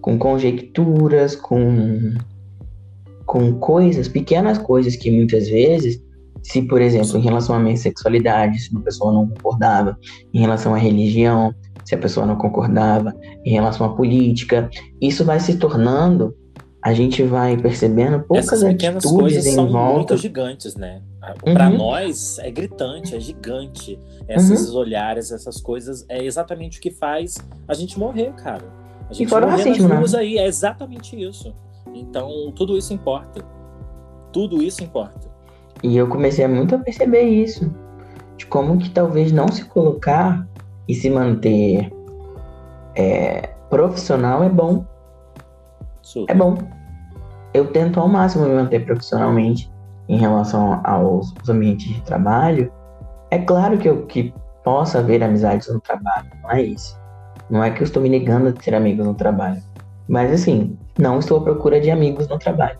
com 0.00 0.18
conjecturas, 0.18 1.34
com, 1.34 2.14
com 3.24 3.54
coisas, 3.54 4.08
pequenas 4.08 4.58
coisas 4.58 4.96
que 4.96 5.10
muitas 5.10 5.48
vezes, 5.48 6.02
se 6.46 6.62
por 6.62 6.80
exemplo, 6.80 7.18
em 7.18 7.20
relação 7.20 7.56
à 7.56 7.58
minha 7.58 7.76
sexualidade, 7.76 8.60
se 8.60 8.70
uma 8.70 8.80
pessoa 8.80 9.12
não 9.12 9.26
concordava, 9.26 9.98
em 10.32 10.40
relação 10.40 10.74
à 10.74 10.78
religião, 10.78 11.52
se 11.84 11.94
a 11.94 11.98
pessoa 11.98 12.24
não 12.24 12.36
concordava, 12.36 13.12
em 13.44 13.50
relação 13.50 13.86
à 13.86 13.94
política, 13.94 14.70
isso 15.00 15.24
vai 15.24 15.40
se 15.40 15.56
tornando 15.58 16.34
a 16.86 16.94
gente 16.94 17.20
vai 17.24 17.56
percebendo 17.56 18.20
poucas 18.20 18.46
Essas 18.46 18.62
pequenas 18.62 19.04
coisas 19.04 19.44
em 19.44 19.54
são 19.56 19.68
volta. 19.68 20.14
muito 20.14 20.16
gigantes, 20.18 20.76
né? 20.76 21.02
Uhum. 21.44 21.52
Para 21.52 21.68
nós 21.68 22.38
é 22.38 22.48
gritante, 22.48 23.16
é 23.16 23.18
gigante. 23.18 23.98
Esses 24.28 24.70
uhum. 24.70 24.76
olhares, 24.76 25.32
essas 25.32 25.60
coisas, 25.60 26.06
é 26.08 26.24
exatamente 26.24 26.78
o 26.78 26.80
que 26.80 26.92
faz 26.92 27.38
a 27.66 27.74
gente 27.74 27.98
morrer, 27.98 28.32
cara. 28.34 28.62
A 29.10 29.12
gente 29.12 29.26
e 29.26 29.28
fora 29.28 29.46
morrer 29.46 29.64
racismo, 29.64 29.88
nas 29.88 29.98
ruas 29.98 30.12
né? 30.12 30.20
aí, 30.20 30.38
é 30.38 30.46
exatamente 30.46 31.20
isso. 31.20 31.52
Então, 31.92 32.52
tudo 32.54 32.78
isso 32.78 32.92
importa. 32.94 33.44
Tudo 34.32 34.62
isso 34.62 34.84
importa. 34.84 35.35
E 35.82 35.96
eu 35.96 36.08
comecei 36.08 36.46
muito 36.46 36.74
a 36.74 36.78
perceber 36.78 37.22
isso. 37.22 37.72
De 38.36 38.46
como 38.46 38.78
que 38.78 38.90
talvez 38.90 39.32
não 39.32 39.48
se 39.48 39.64
colocar 39.64 40.46
e 40.88 40.94
se 40.94 41.08
manter 41.08 41.92
é, 42.94 43.50
profissional 43.70 44.42
é 44.42 44.48
bom. 44.48 44.84
Super. 46.02 46.32
É 46.32 46.34
bom 46.36 46.56
eu 47.56 47.66
tento 47.66 47.98
ao 47.98 48.06
máximo 48.06 48.46
me 48.46 48.54
manter 48.54 48.84
profissionalmente 48.84 49.72
em 50.08 50.18
relação 50.18 50.80
aos 50.84 51.32
ambientes 51.48 51.92
de 51.92 52.00
trabalho. 52.02 52.70
É 53.30 53.38
claro 53.38 53.78
que 53.78 53.88
eu 53.88 54.04
que 54.06 54.32
possa 54.62 54.98
haver 54.98 55.22
amizades 55.22 55.68
no 55.72 55.80
trabalho, 55.80 56.30
não 56.42 56.50
é 56.50 56.62
isso. 56.62 57.00
Não 57.48 57.64
é 57.64 57.70
que 57.70 57.80
eu 57.80 57.84
estou 57.84 58.02
me 58.02 58.08
negando 58.08 58.48
a 58.48 58.52
ter 58.52 58.74
amigos 58.74 59.06
no 59.06 59.14
trabalho. 59.14 59.62
Mas 60.08 60.32
assim, 60.32 60.76
não 60.98 61.18
estou 61.18 61.38
à 61.38 61.42
procura 61.42 61.80
de 61.80 61.90
amigos 61.90 62.28
no 62.28 62.38
trabalho. 62.38 62.78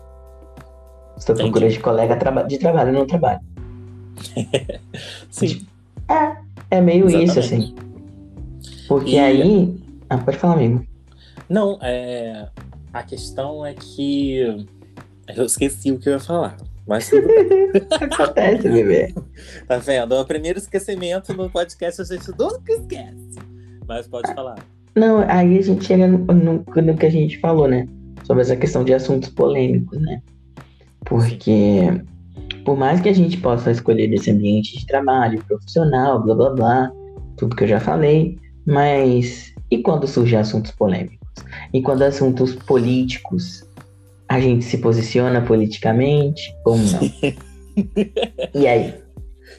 Estou 1.17 1.33
à 1.33 1.37
procura 1.37 1.69
de 1.69 1.79
colega 1.79 2.15
de 2.47 2.57
trabalho 2.57 2.93
no 2.93 3.05
trabalho. 3.05 3.39
Sim. 5.31 5.65
É, 6.09 6.77
é 6.77 6.81
meio 6.81 7.05
Exatamente. 7.05 7.29
isso, 7.29 7.39
assim. 7.39 7.75
Porque 8.87 9.15
e... 9.15 9.19
aí. 9.19 9.75
Ah, 10.09 10.17
pode 10.17 10.37
falar, 10.37 10.53
amigo. 10.53 10.85
Não, 11.49 11.77
é. 11.81 12.47
A 12.93 13.03
questão 13.03 13.65
é 13.65 13.73
que 13.73 14.65
eu 15.35 15.45
esqueci 15.45 15.91
o 15.91 15.99
que 15.99 16.09
eu 16.09 16.13
ia 16.13 16.19
falar. 16.19 16.57
Mas 16.87 17.09
tudo. 17.09 17.27
Acontece, 17.91 18.69
bebê. 18.69 19.13
Tá 19.67 19.77
vendo? 19.77 20.15
O 20.15 20.25
primeiro 20.25 20.57
esquecimento 20.57 21.33
no 21.33 21.49
podcast 21.49 22.01
a 22.01 22.05
gente 22.05 22.29
nunca 22.29 22.71
esquece. 22.71 23.35
Mas 23.85 24.07
pode 24.07 24.33
falar. 24.33 24.57
Não, 24.95 25.19
aí 25.29 25.57
a 25.57 25.61
gente 25.61 25.85
chega 25.85 26.07
no, 26.07 26.17
no, 26.17 26.63
no 26.65 26.97
que 26.97 27.05
a 27.05 27.09
gente 27.09 27.37
falou, 27.39 27.67
né? 27.67 27.87
Sobre 28.23 28.41
essa 28.41 28.55
questão 28.55 28.83
de 28.83 28.93
assuntos 28.93 29.29
polêmicos, 29.29 29.99
né? 29.99 30.21
Porque 31.07 32.01
por 32.67 32.77
mais 32.77 32.99
que 32.99 33.07
a 33.07 33.13
gente 33.13 33.37
possa 33.37 33.71
escolher 33.71 34.11
esse 34.13 34.29
ambiente 34.29 34.77
de 34.77 34.85
trabalho 34.85 35.41
profissional, 35.45 36.21
blá 36.21 36.35
blá 36.35 36.49
blá, 36.49 36.91
tudo 37.37 37.55
que 37.55 37.63
eu 37.63 37.67
já 37.67 37.79
falei, 37.79 38.37
mas 38.65 39.53
e 39.71 39.77
quando 39.77 40.05
surgem 40.05 40.37
assuntos 40.37 40.71
polêmicos? 40.71 41.17
E 41.73 41.81
quando 41.81 42.01
assuntos 42.01 42.55
políticos, 42.55 43.65
a 44.27 44.39
gente 44.39 44.65
se 44.65 44.79
posiciona 44.79 45.41
politicamente 45.41 46.53
ou 46.65 46.77
não? 46.77 46.99
e 48.53 48.67
aí? 48.67 48.95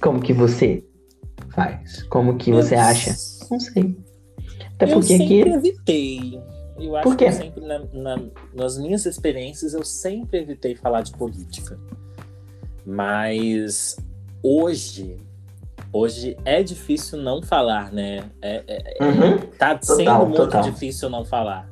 Como 0.02 0.20
que 0.20 0.34
você 0.34 0.84
faz? 1.54 2.02
Como 2.04 2.36
que 2.36 2.52
você 2.52 2.74
acha? 2.74 3.14
Não 3.50 3.58
sei. 3.58 3.96
Até 4.74 4.92
eu 4.92 5.02
sempre 5.02 5.42
aqui... 5.42 5.50
evitei. 5.50 6.40
Eu 6.78 6.96
acho 6.96 7.04
Por 7.04 7.16
quê? 7.16 7.26
que 7.26 7.32
sempre, 7.32 7.60
na, 7.64 7.78
na, 7.92 8.22
nas 8.54 8.78
minhas 8.78 9.04
experiências, 9.06 9.74
eu 9.74 9.84
sempre 9.84 10.38
evitei 10.38 10.74
falar 10.74 11.02
de 11.02 11.12
política. 11.12 11.78
Mas 12.86 13.96
hoje, 14.42 15.16
hoje 15.92 16.36
é 16.44 16.62
difícil 16.62 17.18
não 17.18 17.42
falar, 17.42 17.92
né? 17.92 18.30
É, 18.40 18.62
é, 18.66 18.94
é 18.98 19.04
uhum. 19.04 19.38
Tá 19.58 19.78
sendo 19.82 19.98
total, 19.98 20.24
muito 20.26 20.36
total. 20.36 20.62
difícil 20.62 21.10
não 21.10 21.24
falar. 21.24 21.68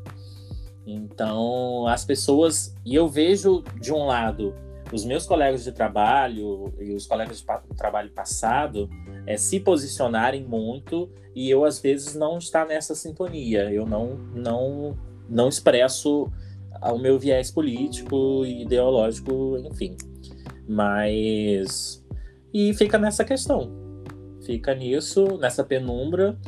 Então, 0.87 1.87
as 1.89 2.05
pessoas. 2.05 2.75
E 2.85 2.95
eu 2.95 3.09
vejo, 3.09 3.65
de 3.81 3.93
um 3.93 4.07
lado, 4.07 4.55
os 4.93 5.05
meus 5.05 5.27
colegas 5.27 5.65
de 5.65 5.73
trabalho 5.73 6.73
e 6.79 6.93
os 6.93 7.07
colegas 7.07 7.39
de 7.39 7.77
trabalho 7.77 8.11
passado 8.11 8.89
é, 9.27 9.37
se 9.37 9.59
posicionarem 9.61 10.45
muito 10.45 11.11
e 11.37 11.51
eu, 11.51 11.67
às 11.67 11.79
vezes, 11.79 12.15
não 12.15 12.39
estar 12.39 12.67
nessa 12.67 12.95
sintonia. 12.95 13.71
Eu 13.71 13.85
não, 13.85 14.17
não, 14.35 14.97
não 15.29 15.49
expresso 15.51 16.33
o 16.83 16.99
meu 16.99 17.19
viés 17.19 17.51
político 17.51 18.43
e 18.47 18.63
ideológico, 18.63 19.59
enfim. 19.59 19.97
Mas. 20.67 22.03
E 22.55 22.73
fica 22.73 22.97
nessa 22.97 23.23
questão. 23.23 23.71
Fica 24.47 24.75
nisso, 24.75 25.37
nessa 25.39 25.63
penumbra. 25.63 26.39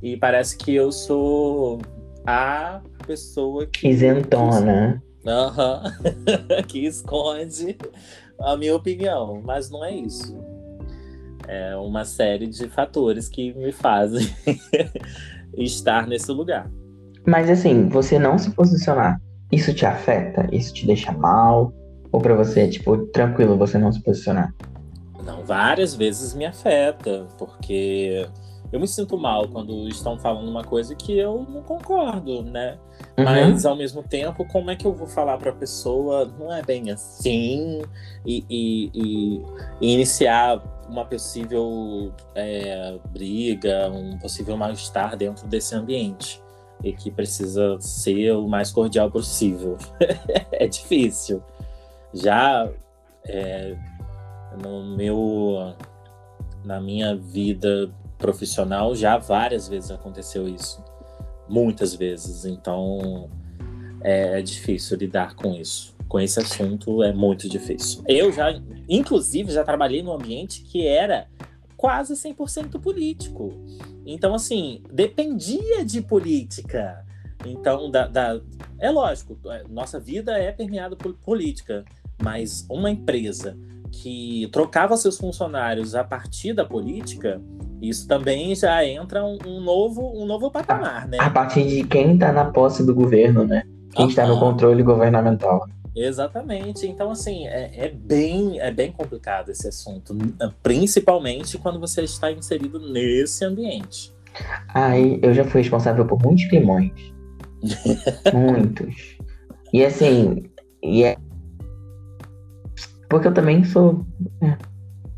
E 0.00 0.16
parece 0.16 0.56
que 0.56 0.74
eu 0.74 0.92
sou 0.92 1.80
a 2.24 2.80
pessoa 3.04 3.66
que. 3.66 3.88
Isentona. 3.88 5.02
Aham. 5.26 5.82
que 6.68 6.86
esconde 6.86 7.76
a 8.40 8.56
minha 8.56 8.74
opinião. 8.74 9.40
Mas 9.44 9.70
não 9.70 9.84
é 9.84 9.92
isso. 9.92 10.36
É 11.48 11.74
uma 11.76 12.04
série 12.04 12.46
de 12.46 12.68
fatores 12.68 13.28
que 13.28 13.52
me 13.54 13.72
fazem 13.72 14.26
estar 15.56 16.06
nesse 16.06 16.30
lugar. 16.30 16.70
Mas 17.26 17.50
assim, 17.50 17.88
você 17.88 18.18
não 18.18 18.38
se 18.38 18.50
posicionar, 18.52 19.20
isso 19.52 19.74
te 19.74 19.84
afeta? 19.84 20.48
Isso 20.52 20.72
te 20.72 20.86
deixa 20.86 21.12
mal? 21.12 21.72
Ou 22.12 22.20
para 22.20 22.34
você, 22.34 22.68
tipo, 22.68 22.96
tranquilo 23.08 23.56
você 23.56 23.78
não 23.78 23.92
se 23.92 24.02
posicionar? 24.02 24.54
Não, 25.24 25.44
várias 25.44 25.94
vezes 25.94 26.34
me 26.34 26.46
afeta, 26.46 27.26
porque 27.38 28.26
eu 28.72 28.78
me 28.78 28.86
sinto 28.86 29.18
mal 29.18 29.48
quando 29.48 29.88
estão 29.88 30.18
falando 30.18 30.48
uma 30.48 30.62
coisa 30.62 30.94
que 30.94 31.18
eu 31.18 31.46
não 31.48 31.62
concordo, 31.62 32.42
né? 32.42 32.78
Uhum. 33.18 33.24
Mas 33.24 33.66
ao 33.66 33.74
mesmo 33.74 34.02
tempo, 34.02 34.44
como 34.46 34.70
é 34.70 34.76
que 34.76 34.86
eu 34.86 34.94
vou 34.94 35.06
falar 35.06 35.38
para 35.38 35.50
a 35.50 35.54
pessoa? 35.54 36.24
Não 36.38 36.52
é 36.52 36.62
bem 36.62 36.90
assim 36.90 37.82
e, 38.24 38.44
e, 38.48 38.90
e, 38.94 39.42
e 39.80 39.94
iniciar 39.94 40.62
uma 40.88 41.04
possível 41.04 42.12
é, 42.34 42.98
briga, 43.10 43.90
um 43.90 44.18
possível 44.18 44.56
mal-estar 44.56 45.16
dentro 45.16 45.48
desse 45.48 45.74
ambiente 45.74 46.40
e 46.82 46.92
que 46.92 47.10
precisa 47.10 47.76
ser 47.80 48.32
o 48.32 48.48
mais 48.48 48.70
cordial 48.70 49.10
possível. 49.10 49.76
é 50.52 50.66
difícil. 50.68 51.42
Já 52.14 52.68
é, 53.26 53.76
no 54.62 54.84
meu 54.96 55.74
na 56.64 56.80
minha 56.80 57.16
vida 57.16 57.90
profissional 58.20 58.94
já 58.94 59.18
várias 59.18 59.66
vezes 59.66 59.90
aconteceu 59.90 60.46
isso, 60.46 60.84
muitas 61.48 61.94
vezes. 61.94 62.44
Então 62.44 63.28
é 64.02 64.40
difícil 64.40 64.96
lidar 64.96 65.34
com 65.34 65.54
isso. 65.54 65.96
Com 66.06 66.20
esse 66.20 66.38
assunto 66.38 67.02
é 67.02 67.12
muito 67.12 67.48
difícil. 67.48 68.02
Eu 68.06 68.32
já, 68.32 68.52
inclusive, 68.88 69.52
já 69.52 69.64
trabalhei 69.64 70.02
num 70.02 70.12
ambiente 70.12 70.62
que 70.62 70.86
era 70.86 71.28
quase 71.76 72.14
100% 72.14 72.80
político. 72.80 73.52
Então, 74.04 74.34
assim, 74.34 74.82
dependia 74.92 75.84
de 75.84 76.02
política. 76.02 77.04
Então, 77.46 77.90
da, 77.90 78.06
da, 78.06 78.40
é 78.78 78.90
lógico, 78.90 79.38
é, 79.46 79.62
nossa 79.68 79.98
vida 79.98 80.36
é 80.36 80.52
permeada 80.52 80.96
por 80.96 81.14
política, 81.14 81.84
mas 82.22 82.66
uma 82.68 82.90
empresa 82.90 83.56
que 83.92 84.48
trocava 84.52 84.96
seus 84.96 85.18
funcionários 85.18 85.94
a 85.94 86.04
partir 86.04 86.52
da 86.52 86.64
política, 86.64 87.40
isso 87.80 88.06
também 88.06 88.54
já 88.54 88.84
entra 88.84 89.24
um, 89.24 89.38
um 89.46 89.60
novo, 89.60 90.12
um 90.14 90.26
novo 90.26 90.50
patamar, 90.50 91.08
né? 91.08 91.18
A 91.20 91.30
partir 91.30 91.66
de 91.66 91.84
quem 91.84 92.14
está 92.14 92.32
na 92.32 92.46
posse 92.46 92.84
do 92.84 92.94
governo, 92.94 93.44
né? 93.44 93.62
Quem 93.94 94.08
está 94.08 94.26
no 94.26 94.38
controle 94.38 94.82
governamental. 94.82 95.66
Exatamente. 95.94 96.86
Então, 96.86 97.10
assim, 97.10 97.46
é, 97.46 97.86
é, 97.86 97.88
bem, 97.88 98.60
é 98.60 98.70
bem 98.70 98.92
complicado 98.92 99.50
esse 99.50 99.66
assunto, 99.68 100.16
principalmente 100.62 101.58
quando 101.58 101.80
você 101.80 102.02
está 102.02 102.30
inserido 102.30 102.78
nesse 102.78 103.44
ambiente. 103.44 104.14
Aí, 104.72 105.18
eu 105.22 105.34
já 105.34 105.44
fui 105.44 105.60
responsável 105.60 106.06
por 106.06 106.22
muitos 106.22 106.44
climões. 106.44 106.92
muitos. 108.32 109.18
E 109.72 109.84
assim, 109.84 110.44
e 110.82 111.04
é... 111.04 111.16
porque 113.10 113.28
eu 113.28 113.34
também 113.34 113.64
sou. 113.64 114.06
É, 114.40 114.56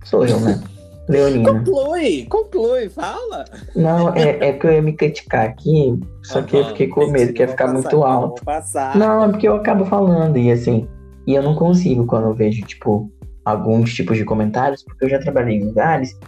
sou 0.03 0.27
eu, 0.27 0.41
né? 0.41 0.61
Leonina. 1.09 1.53
Conclui, 1.53 2.27
conclui, 2.27 2.89
fala. 2.89 3.45
Não, 3.77 4.15
é, 4.15 4.49
é 4.49 4.53
que 4.53 4.67
eu 4.67 4.73
ia 4.73 4.83
me 4.83 4.95
criticar 4.95 5.47
aqui, 5.47 6.01
só 6.23 6.41
que 6.43 6.57
eu 6.57 6.65
fiquei 6.69 6.89
com 6.89 7.07
medo, 7.09 7.33
que 7.33 7.43
ia 7.43 7.49
ficar 7.49 7.67
passar, 7.67 7.75
muito 7.75 8.05
alto. 8.05 8.43
Não, 8.97 9.25
é 9.25 9.29
porque 9.29 9.47
eu 9.47 9.57
acabo 9.57 9.85
falando, 9.85 10.39
e 10.39 10.51
assim, 10.51 10.89
e 11.27 11.35
eu 11.35 11.43
não 11.43 11.55
consigo 11.55 12.07
quando 12.07 12.29
eu 12.29 12.35
vejo, 12.35 12.65
tipo, 12.65 13.11
alguns 13.45 13.93
tipos 13.93 14.17
de 14.17 14.25
comentários, 14.25 14.83
porque 14.85 15.05
eu 15.05 15.09
já 15.11 15.19
trabalhei 15.19 15.59
em 15.59 15.65
lugares 15.65 16.19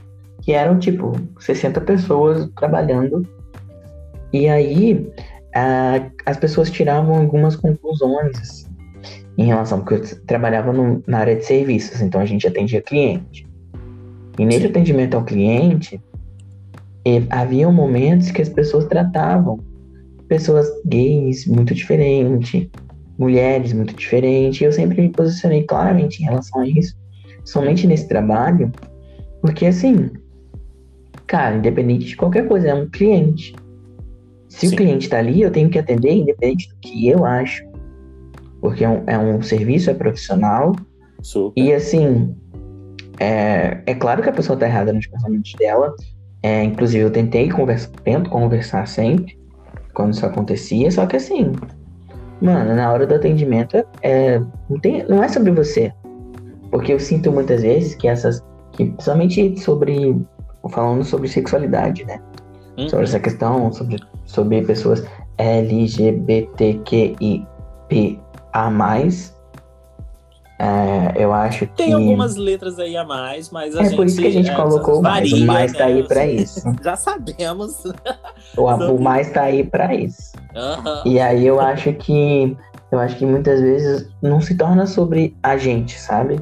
que 0.43 0.53
eram, 0.53 0.79
tipo, 0.79 1.13
60 1.41 1.81
pessoas 1.81 2.49
trabalhando, 2.57 3.27
e 4.33 4.49
aí 4.49 5.11
as 6.27 6.37
pessoas 6.37 6.69
tiravam 6.69 7.15
algumas 7.15 7.55
conclusões, 7.55 8.37
assim, 8.41 8.74
em 9.37 9.47
relação, 9.47 9.81
porque 9.81 9.95
eu 9.95 10.27
trabalhava 10.27 10.73
no, 10.73 11.03
na 11.07 11.19
área 11.19 11.37
de 11.37 11.45
serviços, 11.45 12.01
então 12.01 12.21
a 12.21 12.25
gente 12.25 12.47
atendia 12.47 12.81
cliente. 12.81 13.47
E 14.39 14.45
nesse 14.45 14.67
atendimento 14.67 15.15
ao 15.15 15.25
cliente, 15.25 16.01
havia 17.31 17.71
momentos 17.71 18.31
que 18.31 18.43
as 18.43 18.49
pessoas 18.49 18.87
tratavam 18.87 19.59
pessoas 20.29 20.67
gays 20.87 21.47
muito 21.47 21.75
diferente, 21.75 22.71
mulheres 23.19 23.73
muito 23.73 23.95
diferente. 23.95 24.63
E 24.63 24.65
eu 24.65 24.73
sempre 24.73 25.01
me 25.01 25.11
posicionei 25.11 25.63
claramente 25.65 26.21
em 26.21 26.25
relação 26.25 26.61
a 26.61 26.69
isso, 26.69 26.97
somente 27.45 27.87
nesse 27.87 28.09
trabalho, 28.09 28.73
porque 29.41 29.67
assim, 29.67 30.11
cara, 31.27 31.57
independente 31.57 32.07
de 32.07 32.17
qualquer 32.17 32.49
coisa, 32.49 32.69
é 32.69 32.75
um 32.75 32.89
cliente. 32.89 33.55
Se 34.49 34.69
Sim. 34.69 34.75
o 34.75 34.77
cliente 34.77 35.07
está 35.07 35.19
ali, 35.19 35.43
eu 35.43 35.51
tenho 35.51 35.69
que 35.69 35.79
atender, 35.79 36.13
independente 36.13 36.69
do 36.69 36.77
que 36.77 37.09
eu 37.09 37.25
acho. 37.25 37.65
Porque 38.65 38.83
é 38.83 38.89
um, 38.89 39.03
é 39.07 39.19
um 39.19 39.43
serviço, 39.43 39.91
é 39.91 39.95
profissional. 39.95 40.75
Super. 41.21 41.61
E 41.61 41.75
assim, 41.75 42.35
é, 43.21 43.83
é 43.85 43.95
claro 43.95 44.23
que 44.23 44.31
a 44.31 44.33
pessoa 44.33 44.59
tá 44.59 44.65
errada 44.65 44.91
nos 44.91 45.07
pensamentos 45.07 45.53
dela. 45.59 45.95
É, 46.43 46.65
inclusive, 46.65 47.05
eu 47.05 47.11
tentei 47.11 47.51
conversar, 47.51 47.91
tento 48.03 48.31
conversar 48.31 48.89
sempre 48.89 49.39
quando 49.93 50.15
isso 50.15 50.25
acontecia, 50.25 50.91
só 50.91 51.05
que 51.05 51.17
assim, 51.17 51.53
mano, 52.41 52.75
na 52.75 52.91
hora 52.91 53.07
do 53.07 53.15
atendimento 53.15 53.85
é, 54.01 54.39
não, 54.71 54.81
tem, 54.81 55.07
não 55.07 55.23
é 55.23 55.29
sobre 55.29 55.51
você. 55.51 55.93
Porque 56.71 56.91
eu 56.91 56.99
sinto 56.99 57.31
muitas 57.31 57.61
vezes 57.61 57.95
que 57.95 58.09
essas. 58.09 58.43
Que, 58.73 58.87
principalmente 58.87 59.61
sobre. 59.61 60.19
Falando 60.71 61.05
sobre 61.05 61.29
sexualidade, 61.29 62.03
né? 62.07 62.19
Uhum. 62.79 62.89
Sobre 62.89 63.05
essa 63.05 63.21
questão, 63.21 63.71
sobre, 63.71 63.99
sobre 64.25 64.63
pessoas 64.63 65.05
LGBTQIPA 68.55 69.35
é, 70.59 71.13
eu 71.17 71.33
acho 71.33 71.67
que. 71.67 71.75
Tem 71.75 71.93
algumas 71.93 72.37
letras 72.37 72.79
aí 72.79 72.97
a 72.97 73.05
mais, 73.05 73.51
mas 73.51 73.75
a 73.75 73.81
é 73.81 73.85
gente. 73.85 73.93
É 73.93 73.97
por 73.97 74.07
isso 74.07 74.21
que 74.21 74.27
a 74.27 74.31
gente 74.31 74.51
é, 74.51 74.55
colocou 74.55 75.03
mais. 75.03 75.33
o 75.33 75.45
mais 75.45 75.73
né? 75.73 75.79
tá 75.79 75.85
aí 75.87 76.03
pra 76.05 76.27
isso. 76.27 76.63
Já 76.83 76.97
sabemos. 76.97 77.83
O, 78.57 78.63
o 78.63 79.03
mais 79.03 79.31
tá 79.33 79.43
aí 79.43 79.65
pra 79.65 79.93
isso. 79.95 80.33
Uhum. 80.55 81.13
E 81.13 81.19
aí 81.19 81.47
eu 81.47 81.61
acho 81.61 81.93
que. 81.95 82.57
Eu 82.93 83.01
acho 83.01 83.17
que 83.17 83.27
muitas 83.27 83.61
vezes 83.61 84.09
não 84.23 84.41
se 84.41 84.57
torna 84.57 84.87
sobre 84.87 85.37
a 85.43 85.57
gente, 85.57 85.99
sabe? 85.99 86.39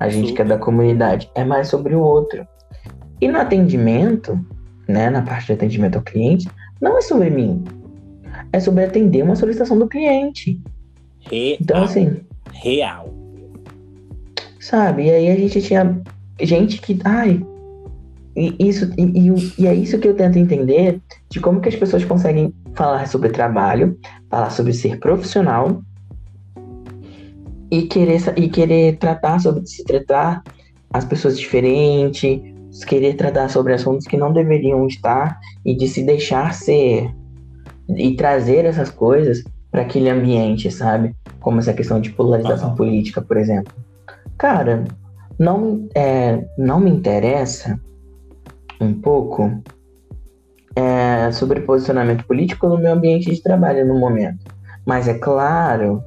A 0.00 0.08
gente 0.08 0.30
Super. 0.30 0.36
que 0.36 0.42
é 0.42 0.56
da 0.56 0.58
comunidade. 0.58 1.30
É 1.34 1.44
mais 1.44 1.68
sobre 1.68 1.94
o 1.94 2.00
outro. 2.00 2.46
E 3.20 3.28
no 3.28 3.38
atendimento, 3.38 4.38
né? 4.88 5.08
Na 5.08 5.22
parte 5.22 5.46
de 5.46 5.52
atendimento 5.52 5.96
ao 5.96 6.02
cliente, 6.02 6.48
não 6.80 6.98
é 6.98 7.00
sobre 7.00 7.30
mim. 7.30 7.62
É 8.52 8.58
sobre 8.58 8.84
atender 8.84 9.22
uma 9.22 9.36
solicitação 9.36 9.78
do 9.78 9.86
cliente. 9.86 10.60
Real. 11.30 11.56
Então, 11.60 11.82
assim. 11.82 12.20
Real. 12.52 13.14
Sabe? 14.60 15.04
E 15.04 15.10
aí 15.10 15.30
a 15.30 15.36
gente 15.36 15.62
tinha 15.62 16.00
gente 16.40 16.80
que. 16.80 16.98
Ai. 17.04 17.42
E, 18.36 18.54
isso, 18.58 18.90
e, 18.98 19.30
e, 19.58 19.66
é 19.66 19.74
isso 19.74 19.98
que 19.98 20.06
eu 20.06 20.14
tento 20.14 20.38
entender 20.38 21.00
de 21.30 21.40
como 21.40 21.60
que 21.60 21.70
as 21.70 21.76
pessoas 21.76 22.04
conseguem 22.04 22.54
falar 22.74 23.08
sobre 23.08 23.30
trabalho, 23.30 23.98
falar 24.28 24.50
sobre 24.50 24.74
ser 24.74 24.98
profissional 24.98 25.80
e 27.70 27.82
querer, 27.82 28.20
e 28.36 28.48
querer 28.48 28.98
tratar 28.98 29.40
sobre 29.40 29.66
se 29.66 29.82
tratar 29.84 30.42
as 30.92 31.04
pessoas 31.06 31.38
diferentes, 31.38 32.38
querer 32.86 33.14
tratar 33.14 33.48
sobre 33.48 33.72
assuntos 33.72 34.06
que 34.06 34.18
não 34.18 34.32
deveriam 34.32 34.86
estar 34.86 35.38
e 35.64 35.74
de 35.74 35.88
se 35.88 36.02
deixar 36.02 36.52
ser 36.52 37.10
e 37.88 38.16
trazer 38.16 38.66
essas 38.66 38.90
coisas 38.90 39.42
para 39.76 39.82
aquele 39.82 40.08
ambiente, 40.08 40.70
sabe? 40.70 41.14
Como 41.38 41.58
essa 41.58 41.74
questão 41.74 42.00
de 42.00 42.08
polarização 42.08 42.70
uhum. 42.70 42.76
política, 42.76 43.20
por 43.20 43.36
exemplo. 43.36 43.74
Cara, 44.38 44.84
não, 45.38 45.86
é, 45.94 46.46
não 46.56 46.80
me 46.80 46.88
interessa 46.88 47.78
um 48.80 48.94
pouco 48.94 49.62
é, 50.74 51.30
sobre 51.30 51.60
posicionamento 51.60 52.26
político 52.26 52.66
no 52.66 52.78
meu 52.78 52.90
ambiente 52.90 53.30
de 53.30 53.42
trabalho 53.42 53.86
no 53.86 54.00
momento. 54.00 54.46
Mas 54.86 55.08
é 55.08 55.18
claro 55.18 56.02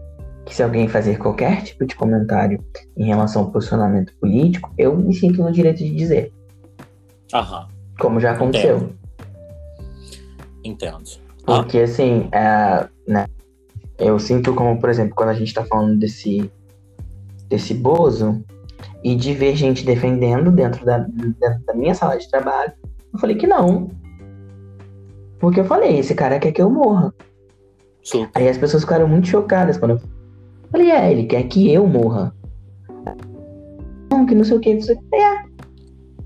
que 0.48 0.56
se 0.56 0.64
alguém 0.64 0.88
fazer 0.88 1.20
qualquer 1.20 1.62
tipo 1.62 1.86
de 1.86 1.96
comentário 1.96 2.60
em 2.98 3.06
relação 3.06 3.44
ao 3.44 3.52
posicionamento 3.52 4.12
político, 4.20 4.74
eu 4.80 4.98
me 4.98 5.14
sinto 5.14 5.44
no 5.44 5.52
direito 5.52 5.78
de 5.78 5.94
dizer. 5.94 6.34
Aham. 7.32 7.68
Como 8.00 8.20
já 8.20 8.32
aconteceu. 8.32 8.78
Entendo. 10.66 10.98
Entendo. 10.98 11.30
Porque 11.46 11.78
assim, 11.78 12.30
é, 12.32 12.88
né, 13.08 13.26
eu 14.00 14.18
sinto 14.18 14.54
como, 14.54 14.80
por 14.80 14.90
exemplo, 14.90 15.14
quando 15.16 15.30
a 15.30 15.34
gente 15.34 15.54
tá 15.54 15.66
falando 15.66 15.98
desse 15.98 16.50
desse 17.50 17.74
Bozo 17.74 18.44
e 19.04 19.16
de 19.16 19.34
ver 19.34 19.56
gente 19.56 19.84
defendendo 19.84 20.52
dentro 20.52 20.86
da, 20.86 21.00
dentro 21.00 21.66
da 21.66 21.74
minha 21.74 21.94
sala 21.96 22.18
de 22.18 22.30
trabalho. 22.30 22.72
Eu 23.12 23.20
falei 23.20 23.36
que 23.36 23.48
não. 23.48 23.90
Porque 25.40 25.60
eu 25.60 25.66
falei, 25.66 25.98
esse 25.98 26.14
cara 26.14 26.40
quer 26.40 26.52
que 26.52 26.62
eu 26.62 26.70
morra. 26.70 27.14
Sim. 28.04 28.28
Aí 28.36 28.48
as 28.48 28.58
pessoas 28.58 28.84
ficaram 28.84 29.08
muito 29.08 29.28
chocadas 29.28 29.78
quando 29.78 29.92
eu 29.92 30.02
falei, 30.72 30.92
é, 30.92 31.12
ele 31.12 31.26
quer 31.26 31.44
que 31.44 31.72
eu 31.72 31.88
morra. 31.88 32.34
Não, 34.12 34.26
que 34.26 34.36
não 34.36 34.44
sei 34.44 34.58
o 34.58 34.60
que, 34.60 34.74
não 34.74 34.82
sei 34.82 34.96
o 34.96 35.00
que. 35.00 35.16
É. 35.16 35.34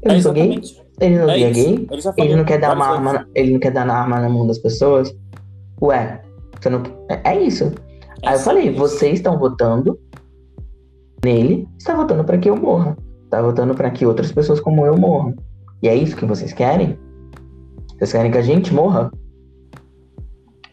Eu 0.03 0.12
é 0.12 0.13
não 0.13 0.21
sou 0.21 0.33
gay. 0.33 0.62
Ele 0.99 1.19
não 1.19 1.29
é, 1.29 1.41
é 1.41 1.51
gay. 1.51 1.88
Ele, 1.89 2.01
ele, 2.17 2.36
não 2.36 2.43
quer 2.43 2.59
dar 2.59 2.75
uma 2.75 2.88
arma, 2.88 3.27
ele 3.33 3.53
não 3.53 3.59
quer 3.59 3.71
dar 3.71 3.88
arma 3.89 4.19
na 4.19 4.29
mão 4.29 4.45
das 4.45 4.57
pessoas. 4.57 5.15
Ué, 5.81 6.21
você 6.60 6.70
não. 6.70 6.84
É, 7.10 7.32
é 7.34 7.42
isso. 7.42 7.66
É 8.22 8.30
Aí 8.30 8.36
eu 8.36 8.39
falei, 8.39 8.70
isso. 8.70 8.78
vocês 8.78 9.16
estão 9.16 9.38
votando 9.38 10.00
nele, 11.24 11.68
está 11.78 11.96
votando 11.96 12.24
para 12.24 12.38
que 12.38 12.50
eu 12.50 12.56
morra. 12.56 12.98
Está 13.26 13.42
votando 13.42 13.74
para 13.74 13.89
que 13.89 14.06
outras 14.06 14.32
pessoas 14.32 14.60
como 14.60 14.86
eu 14.86 14.98
morram. 14.98 15.36
E 15.82 15.88
é 15.88 15.96
isso 15.96 16.16
que 16.16 16.26
vocês 16.26 16.54
querem? 16.54 16.98
Vocês 17.98 18.12
querem 18.12 18.32
que 18.32 18.38
a 18.38 18.44
gente 18.44 18.74
morra? 18.74 19.12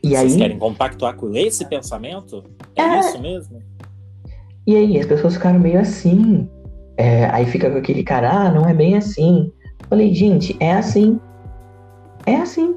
E 0.02 0.10
vocês 0.10 0.32
aí... 0.32 0.38
querem 0.38 0.58
compactuar 0.58 1.16
com 1.16 1.34
esse 1.34 1.64
pensamento? 1.66 2.44
É, 2.76 2.82
é, 2.82 3.00
isso 3.00 3.20
mesmo? 3.20 3.62
E 4.66 4.76
aí, 4.76 4.98
as 4.98 5.06
pessoas 5.06 5.34
ficaram 5.34 5.58
meio 5.58 5.80
assim. 5.80 6.48
É, 6.96 7.26
aí 7.26 7.46
fica 7.46 7.70
com 7.70 7.78
aquele 7.78 8.02
cara, 8.02 8.30
ah, 8.30 8.50
não 8.50 8.68
é 8.68 8.74
bem 8.74 8.96
assim. 8.96 9.50
Falei, 9.88 10.14
gente, 10.14 10.56
é 10.60 10.72
assim. 10.72 11.18
É 12.26 12.36
assim. 12.36 12.76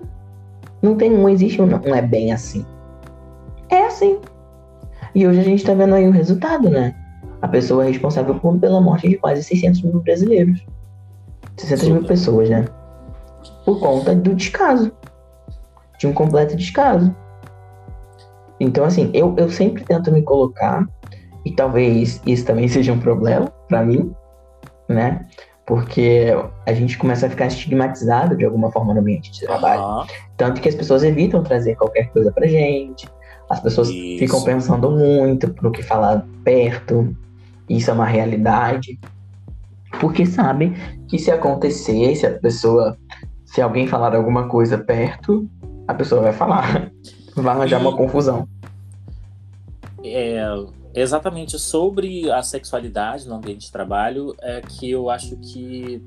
Não 0.82 0.96
tem, 0.96 1.10
não 1.10 1.30
existe 1.30 1.62
um 1.62 1.68
não 1.68 1.96
é 1.96 2.02
bem 2.02 2.32
assim. 2.32 2.66
Assim. 3.93 4.19
E 5.15 5.27
hoje 5.27 5.39
a 5.39 5.43
gente 5.43 5.63
tá 5.63 5.73
vendo 5.73 5.93
aí 5.93 6.08
o 6.08 6.12
resultado, 6.12 6.69
né? 6.69 6.95
a 7.43 7.47
pessoa 7.49 7.84
é 7.84 7.89
responsável 7.89 8.36
por, 8.36 8.58
pela 8.58 8.79
morte 8.79 9.10
de 9.10 9.17
quase 9.17 9.43
600 9.43 9.82
mil 9.82 9.99
brasileiros. 9.99 10.65
600 11.58 11.89
mil 11.89 12.03
pessoas, 12.06 12.49
né? 12.49 12.63
Por 13.65 13.82
conta 13.82 14.15
do 14.15 14.34
descaso. 14.34 14.93
De 15.99 16.08
um 16.08 16.13
completo 16.13 16.56
descaso. 16.56 17.13
Então, 18.62 18.86
assim, 18.86 19.12
eu, 19.13 19.36
eu 19.38 19.49
sempre 19.49 19.84
tento 19.84 20.10
me 20.10 20.21
colocar, 20.21 20.88
e 21.43 21.51
talvez 21.51 22.21
isso 22.25 22.45
também 22.45 22.65
seja 22.69 22.93
um 22.93 22.99
problema 22.99 23.51
para 23.67 23.84
mim, 23.84 24.15
né? 24.88 25.25
Porque 25.65 26.29
a 26.65 26.73
gente 26.73 26.97
começa 26.97 27.27
a 27.27 27.29
ficar 27.29 27.47
estigmatizado 27.47 28.38
de 28.38 28.45
alguma 28.45 28.71
forma 28.71 28.93
no 28.93 29.01
ambiente 29.01 29.34
de 29.34 29.41
trabalho. 29.41 29.82
Uhum. 29.82 30.06
Tanto 30.38 30.62
que 30.62 30.69
as 30.69 30.75
pessoas 30.75 31.03
evitam 31.03 31.43
trazer 31.43 31.75
qualquer 31.75 32.10
coisa 32.13 32.32
pra 32.32 32.47
gente, 32.47 33.06
as 33.54 33.60
pessoas 33.60 33.89
isso. 33.89 34.20
ficam 34.20 34.44
pensando 34.44 34.92
muito 34.92 35.54
no 35.62 35.72
que 35.72 35.82
falar 35.82 36.26
perto, 36.44 37.16
isso 37.70 37.89
é 37.89 37.94
uma 37.94 38.06
realidade. 38.06 39.00
Porque 40.00 40.26
sabem 40.26 40.74
que 41.08 41.20
se 41.20 41.32
acontecer, 41.32 42.16
se 42.16 42.26
a 42.26 42.38
pessoa, 42.39 42.98
se 43.46 43.62
alguém 43.62 43.88
falar 43.88 44.16
alguma 44.16 44.48
coisa 44.48 44.78
perto, 44.78 45.48
a 45.88 45.94
pessoa 45.94 46.22
vai 46.22 46.34
falar. 46.34 46.92
Vai 47.36 47.56
arranjar 47.56 47.82
e... 47.82 47.82
uma 47.82 47.98
confusão. 47.98 48.48
É, 50.04 50.46
exatamente 50.94 51.58
sobre 51.58 52.30
a 52.32 52.44
sexualidade 52.44 53.28
no 53.28 53.34
ambiente 53.34 53.62
de 53.62 53.72
trabalho 53.72 54.36
é 54.39 54.62
que 54.62 54.92
eu 54.92 55.10
acho 55.10 55.36
que 55.38 56.00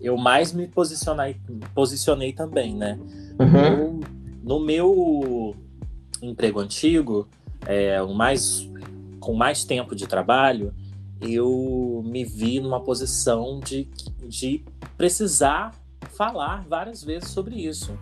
eu 0.00 0.16
mais 0.16 0.50
me 0.52 0.66
posicionei, 0.66 1.36
posicionei 1.74 2.32
também, 2.32 2.74
né? 2.74 2.98
Uhum. 3.38 4.00
No, 4.42 4.58
no, 4.58 4.64
meu 4.64 5.54
emprego 6.22 6.60
antigo, 6.60 7.28
é, 7.66 8.00
o 8.02 8.14
mais, 8.14 8.68
com 9.20 9.34
mais 9.34 9.64
tempo 9.64 9.94
de 9.94 10.06
trabalho, 10.06 10.72
eu 11.20 12.02
me 12.04 12.24
vi 12.24 12.60
numa 12.60 12.80
posição 12.80 13.60
de, 13.60 13.88
de 14.26 14.64
precisar 14.96 15.72
falar 16.10 16.64
várias 16.68 17.02
vezes 17.02 17.30
sobre 17.30 17.56
isso. 17.56 17.96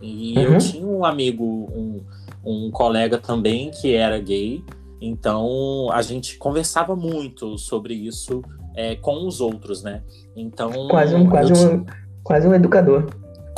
E 0.00 0.34
uhum. 0.36 0.42
eu 0.42 0.58
tinha 0.58 0.86
um 0.86 1.04
amigo, 1.04 1.44
um, 1.44 2.00
um 2.44 2.70
colega 2.70 3.18
também 3.18 3.70
que 3.70 3.94
era 3.94 4.18
gay, 4.18 4.62
então 5.00 5.88
a 5.92 6.02
gente 6.02 6.36
conversava 6.38 6.94
muito 6.94 7.56
sobre 7.58 7.94
isso 7.94 8.42
é, 8.74 8.94
com 8.96 9.26
os 9.26 9.40
outros, 9.40 9.82
né? 9.82 10.02
Então 10.36 10.88
quase 10.88 11.14
um 11.14 11.28
quase 11.28 11.52
um 11.52 11.84
quase 12.22 12.46
um 12.46 12.54
educador. 12.54 13.06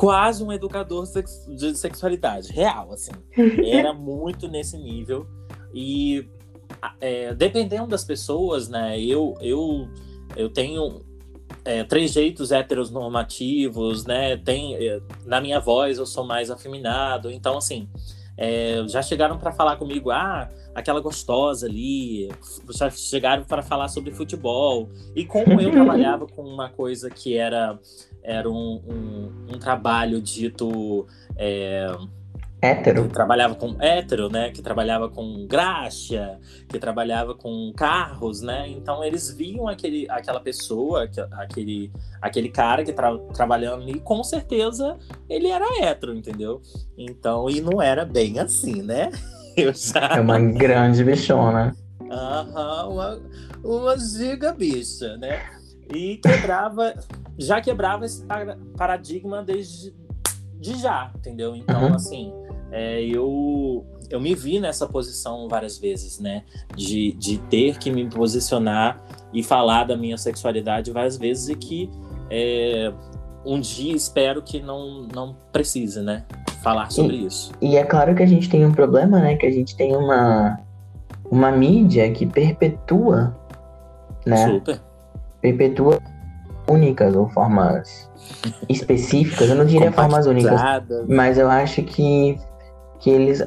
Quase 0.01 0.43
um 0.43 0.51
educador 0.51 1.05
de 1.47 1.77
sexualidade 1.77 2.51
real, 2.51 2.91
assim. 2.91 3.13
Era 3.63 3.93
muito 3.93 4.49
nesse 4.49 4.79
nível 4.79 5.27
e 5.75 6.27
é, 6.99 7.35
dependendo 7.35 7.89
das 7.89 8.03
pessoas, 8.03 8.67
né? 8.67 8.99
Eu 8.99 9.35
eu 9.43 9.91
eu 10.35 10.49
tenho 10.49 11.03
é, 11.67 11.85
três 11.85 12.13
jeitos 12.13 12.51
heteronormativos, 12.51 14.07
né? 14.07 14.39
Tem, 14.39 14.75
é, 14.75 15.03
na 15.27 15.39
minha 15.39 15.61
voz 15.61 15.99
eu 15.99 16.07
sou 16.07 16.25
mais 16.25 16.51
afeminado, 16.51 17.31
então 17.31 17.59
assim, 17.59 17.87
é, 18.39 18.83
já 18.89 19.03
chegaram 19.03 19.37
para 19.37 19.53
falar 19.53 19.77
comigo, 19.77 20.11
ah, 20.11 20.49
aquela 20.75 21.01
gostosa 21.01 21.67
ali, 21.67 22.29
já 22.71 22.91
chegaram 22.91 23.45
para 23.45 23.63
falar 23.63 23.89
sobre 23.89 24.13
futebol. 24.13 24.89
E 25.15 25.25
como 25.25 25.61
eu 25.61 25.71
trabalhava 25.71 26.27
com 26.27 26.43
uma 26.43 26.69
coisa 26.69 27.11
que 27.11 27.37
era, 27.37 27.79
era 28.23 28.49
um, 28.49 28.83
um, 28.87 29.55
um 29.55 29.59
trabalho 29.59 30.21
dito. 30.21 31.07
É, 31.37 31.95
Hétero. 32.63 33.05
Que 33.05 33.15
trabalhava 33.15 33.55
com 33.55 33.75
hétero, 33.81 34.29
né? 34.29 34.51
Que 34.51 34.61
trabalhava 34.61 35.09
com 35.09 35.47
graxa, 35.47 36.39
que 36.69 36.79
trabalhava 36.79 37.35
com 37.35 37.73
carros, 37.75 38.43
né? 38.43 38.69
Então 38.69 39.03
eles 39.03 39.33
viam 39.33 39.67
aquele, 39.67 40.07
aquela 40.11 40.41
pessoa, 40.41 41.09
aquele, 41.33 41.91
aquele 42.21 42.51
cara 42.51 42.85
que 42.85 42.93
tra 42.93 43.17
trabalhando 43.33 43.83
ali, 43.83 43.99
com 44.01 44.23
certeza 44.23 44.99
ele 45.29 45.49
era 45.49 45.65
hétero, 45.83 46.15
entendeu? 46.15 46.61
Então, 46.99 47.49
e 47.49 47.63
não 47.63 47.81
era 47.81 48.05
bem 48.05 48.39
assim, 48.39 48.83
né? 48.83 49.11
Já... 49.75 50.17
É 50.17 50.21
uma 50.21 50.39
grande 50.39 51.05
bichona. 51.05 51.75
Aham, 52.11 52.89
uma, 52.89 53.21
uma 53.63 53.99
giga 53.99 54.53
bicha, 54.53 55.17
né? 55.17 55.41
E 55.95 56.17
quebrava, 56.19 56.95
já 57.39 57.61
quebrava 57.61 58.05
esse 58.05 58.25
paradigma 58.77 59.43
desde 59.43 59.95
de 60.61 60.77
já, 60.79 61.11
entendeu? 61.17 61.57
Então, 61.57 61.89
uhum. 61.89 61.95
assim, 61.95 62.33
é, 62.71 63.03
eu, 63.03 63.85
eu 64.11 64.21
me 64.21 64.35
vi 64.35 64.61
nessa 64.61 64.87
posição 64.87 65.49
várias 65.49 65.79
vezes, 65.79 66.19
né? 66.19 66.45
De, 66.77 67.13
de 67.13 67.39
ter 67.39 67.79
que 67.79 67.91
me 67.91 68.09
posicionar 68.09 69.03
e 69.33 69.43
falar 69.43 69.85
da 69.85 69.97
minha 69.97 70.19
sexualidade 70.19 70.91
várias 70.93 71.17
vezes 71.17 71.49
e 71.49 71.57
que 71.57 71.91
é, 72.31 72.93
um 73.45 73.59
dia 73.59 73.95
espero 73.95 74.43
que 74.43 74.61
não, 74.61 75.09
não 75.13 75.35
precise, 75.51 76.01
né? 76.01 76.27
Falar 76.63 76.91
sobre 76.91 77.17
e, 77.17 77.27
isso. 77.27 77.53
E 77.61 77.77
é 77.77 77.85
claro 77.85 78.15
que 78.15 78.23
a 78.23 78.27
gente 78.27 78.49
tem 78.49 78.65
um 78.65 78.73
problema, 78.73 79.19
né? 79.19 79.37
Que 79.37 79.47
a 79.47 79.51
gente 79.51 79.77
tem 79.77 79.97
uma, 79.97 80.59
uma 81.31 81.51
mídia 81.51 82.11
que 82.11 82.27
perpetua, 82.27 83.37
né? 84.27 84.47
Super. 84.47 84.81
Perpetua 85.41 85.99
únicas 86.69 87.17
ou 87.17 87.29
formas 87.31 88.11
específicas, 88.69 89.49
eu 89.49 89.57
não 89.57 89.65
diria 89.65 89.91
formas 89.91 90.27
únicas, 90.27 90.61
mas 91.09 91.39
eu 91.39 91.51
acho 91.51 91.83
que 91.83 92.39
que 93.01 93.09
eles 93.09 93.43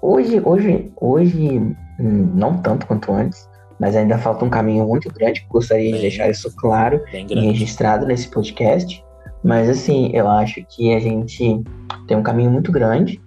hoje, 0.00 0.40
hoje, 0.44 0.90
hoje 0.96 1.58
hum, 2.00 2.30
não 2.34 2.56
tanto 2.58 2.86
quanto 2.86 3.12
antes, 3.12 3.48
mas 3.78 3.94
ainda 3.94 4.18
falta 4.18 4.44
um 4.44 4.50
caminho 4.50 4.86
muito 4.86 5.12
grande. 5.12 5.46
Gostaria 5.50 5.92
de 5.92 6.00
deixar 6.00 6.30
isso 6.30 6.54
claro 6.56 7.02
e 7.12 7.40
registrado 7.40 8.06
nesse 8.06 8.28
podcast. 8.28 9.04
Mas 9.46 9.70
assim, 9.70 10.10
eu 10.12 10.28
acho 10.28 10.64
que 10.68 10.92
a 10.94 11.00
gente 11.00 11.62
tem 12.06 12.16
um 12.16 12.22
caminho 12.22 12.50
muito 12.50 12.72
grande 12.72 13.20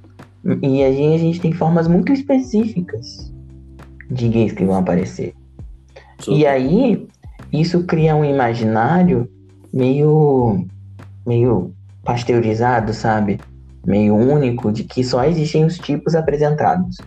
e 0.61 0.83
a 0.83 0.91
gente, 0.91 1.15
a 1.15 1.17
gente 1.17 1.41
tem 1.41 1.53
formas 1.53 1.87
muito 1.87 2.11
específicas 2.11 3.33
de 4.11 4.27
gays 4.27 4.51
que 4.51 4.65
vão 4.65 4.75
aparecer. 4.75 5.33
E 6.27 6.45
aí, 6.45 7.07
isso 7.53 7.83
cria 7.85 8.15
um 8.15 8.25
imaginário 8.25 9.29
meio, 9.71 10.65
meio 11.25 11.73
pasteurizado, 12.03 12.93
sabe? 12.93 13.39
meio 13.85 14.15
único 14.15 14.71
de 14.71 14.83
que 14.83 15.03
só 15.03 15.23
existem 15.25 15.65
os 15.65 15.77
tipos 15.77 16.15
apresentados. 16.15 16.97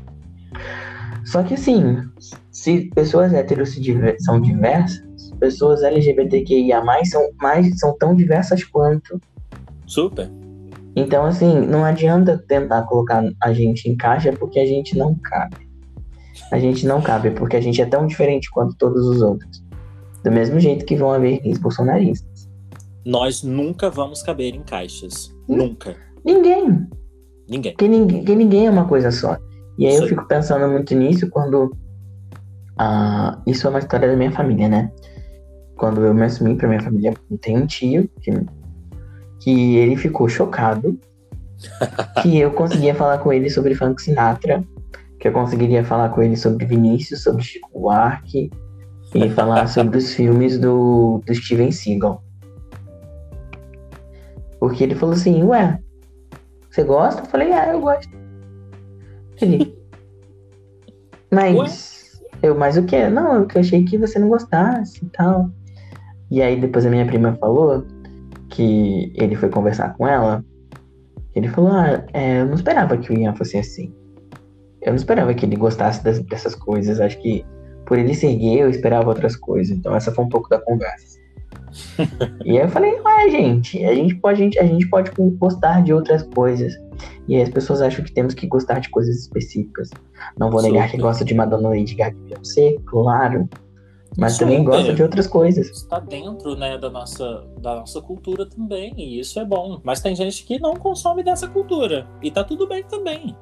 Só 1.24 1.42
que 1.42 1.54
assim, 1.54 2.02
se 2.50 2.90
pessoas 2.94 3.32
héteros 3.32 3.76
são 4.20 4.40
diversas, 4.40 5.02
pessoas 5.42 5.82
LGBTQIA 5.82 6.80
são, 7.04 7.28
mais, 7.40 7.76
são 7.80 7.98
tão 7.98 8.14
diversas 8.14 8.62
quanto. 8.62 9.20
Super. 9.88 10.30
Então, 10.94 11.24
assim, 11.24 11.58
não 11.66 11.84
adianta 11.84 12.38
tentar 12.46 12.82
colocar 12.82 13.24
a 13.42 13.52
gente 13.52 13.90
em 13.90 13.96
caixa 13.96 14.32
porque 14.32 14.60
a 14.60 14.66
gente 14.66 14.96
não 14.96 15.16
cabe. 15.16 15.68
A 16.52 16.60
gente 16.60 16.86
não 16.86 17.02
cabe 17.02 17.32
porque 17.32 17.56
a 17.56 17.60
gente 17.60 17.82
é 17.82 17.86
tão 17.86 18.06
diferente 18.06 18.48
quanto 18.52 18.76
todos 18.76 19.04
os 19.04 19.20
outros. 19.20 19.64
Do 20.22 20.30
mesmo 20.30 20.60
jeito 20.60 20.84
que 20.84 20.94
vão 20.94 21.12
haver 21.12 21.40
gays 21.40 21.58
bolsonaristas. 21.58 22.48
Nós 23.04 23.42
nunca 23.42 23.90
vamos 23.90 24.22
caber 24.22 24.54
em 24.54 24.62
caixas. 24.62 25.34
Hum? 25.48 25.56
Nunca. 25.56 25.96
Ninguém. 26.24 26.86
Ninguém. 27.48 27.74
Que 27.74 27.88
ninguém, 27.88 28.36
ninguém 28.36 28.66
é 28.68 28.70
uma 28.70 28.86
coisa 28.86 29.10
só. 29.10 29.36
E 29.76 29.88
aí 29.88 29.96
eu 29.96 30.06
fico 30.06 30.24
pensando 30.28 30.68
muito 30.68 30.94
nisso 30.94 31.28
quando. 31.30 31.76
Ah, 32.78 33.42
isso 33.44 33.66
é 33.66 33.70
uma 33.70 33.80
história 33.80 34.08
da 34.08 34.16
minha 34.16 34.30
família, 34.30 34.68
né? 34.68 34.92
Quando 35.82 36.06
eu 36.06 36.14
me 36.14 36.22
assumi 36.22 36.54
pra 36.54 36.68
minha 36.68 36.80
família, 36.80 37.12
tem 37.40 37.58
um 37.58 37.66
tio 37.66 38.08
que, 38.20 38.30
que 39.40 39.76
ele 39.78 39.96
ficou 39.96 40.28
chocado 40.28 40.96
que 42.22 42.38
eu 42.38 42.52
conseguia 42.52 42.94
falar 42.94 43.18
com 43.18 43.32
ele 43.32 43.50
sobre 43.50 43.74
Frank 43.74 44.00
Sinatra, 44.00 44.62
que 45.18 45.26
eu 45.26 45.32
conseguiria 45.32 45.82
falar 45.82 46.10
com 46.10 46.22
ele 46.22 46.36
sobre 46.36 46.66
Vinícius, 46.66 47.24
sobre 47.24 47.42
Chico 47.42 47.68
Buarque 47.74 48.48
e 49.12 49.28
falar 49.30 49.66
sobre 49.66 49.98
os 49.98 50.14
filmes 50.14 50.56
do, 50.56 51.20
do 51.26 51.34
Steven 51.34 51.72
Seagal. 51.72 52.22
Porque 54.60 54.84
ele 54.84 54.94
falou 54.94 55.16
assim, 55.16 55.42
ué, 55.42 55.80
você 56.70 56.84
gosta? 56.84 57.22
Eu 57.22 57.26
falei, 57.26 57.52
ah, 57.52 57.72
eu 57.72 57.80
gosto. 57.80 58.08
Ele. 59.40 59.76
Mas. 61.28 61.56
Ué? 61.58 62.38
Eu, 62.40 62.54
mas 62.54 62.76
o 62.76 62.84
que? 62.84 63.08
Não, 63.08 63.42
eu 63.42 63.48
achei 63.56 63.84
que 63.84 63.98
você 63.98 64.20
não 64.20 64.28
gostasse 64.28 65.04
e 65.04 65.08
tal. 65.08 65.50
E 66.32 66.40
aí 66.40 66.58
depois 66.58 66.86
a 66.86 66.88
minha 66.88 67.04
prima 67.04 67.36
falou 67.38 67.84
que 68.48 69.12
ele 69.14 69.36
foi 69.36 69.50
conversar 69.50 69.94
com 69.98 70.08
ela. 70.08 70.42
Ele 71.34 71.46
falou, 71.46 71.70
ah, 71.72 72.02
é, 72.14 72.40
eu 72.40 72.46
não 72.46 72.54
esperava 72.54 72.96
que 72.96 73.12
o 73.12 73.18
Ian 73.18 73.34
fosse 73.34 73.58
assim. 73.58 73.92
Eu 74.80 74.92
não 74.92 74.96
esperava 74.96 75.34
que 75.34 75.44
ele 75.44 75.56
gostasse 75.56 76.02
das, 76.02 76.20
dessas 76.20 76.54
coisas. 76.54 77.00
Acho 77.00 77.20
que 77.20 77.44
por 77.84 77.98
ele 77.98 78.14
ser 78.14 78.34
gay, 78.34 78.62
eu 78.62 78.70
esperava 78.70 79.10
outras 79.10 79.36
coisas. 79.36 79.76
Então 79.76 79.94
essa 79.94 80.10
foi 80.10 80.24
um 80.24 80.28
pouco 80.30 80.48
da 80.48 80.58
conversa. 80.58 81.18
e 82.46 82.52
aí 82.52 82.64
eu 82.64 82.68
falei, 82.70 82.98
ué, 82.98 83.30
gente, 83.30 83.84
a 83.84 83.94
gente 83.94 84.14
pode, 84.14 84.58
a 84.58 84.64
gente 84.64 84.88
pode 84.88 85.10
gostar 85.36 85.82
de 85.82 85.92
outras 85.92 86.22
coisas. 86.22 86.72
E 87.28 87.36
aí 87.36 87.42
as 87.42 87.50
pessoas 87.50 87.82
acham 87.82 88.02
que 88.02 88.10
temos 88.10 88.32
que 88.32 88.46
gostar 88.46 88.78
de 88.78 88.88
coisas 88.88 89.18
específicas. 89.18 89.90
Não 90.38 90.50
vou 90.50 90.62
negar 90.62 90.90
que 90.90 90.96
gosta 90.96 91.26
de 91.26 91.34
Madonna 91.34 91.68
Lady 91.68 91.94
Gaga 91.94 92.16
e 92.16 92.30
Beyoncé, 92.30 92.76
claro. 92.86 93.46
Mas 94.16 94.34
Super. 94.34 94.44
também 94.44 94.64
gosta 94.64 94.92
de 94.92 95.02
outras 95.02 95.26
coisas. 95.26 95.68
Está 95.70 95.98
dentro, 95.98 96.54
né, 96.54 96.76
da 96.76 96.90
nossa, 96.90 97.44
da 97.60 97.76
nossa 97.76 98.00
cultura 98.00 98.46
também, 98.46 98.92
e 98.96 99.18
isso 99.18 99.38
é 99.40 99.44
bom. 99.44 99.80
Mas 99.82 100.00
tem 100.00 100.14
gente 100.14 100.44
que 100.44 100.58
não 100.58 100.74
consome 100.74 101.22
dessa 101.22 101.48
cultura. 101.48 102.06
E 102.22 102.30
tá 102.30 102.44
tudo 102.44 102.66
bem 102.66 102.82
também. 102.84 103.34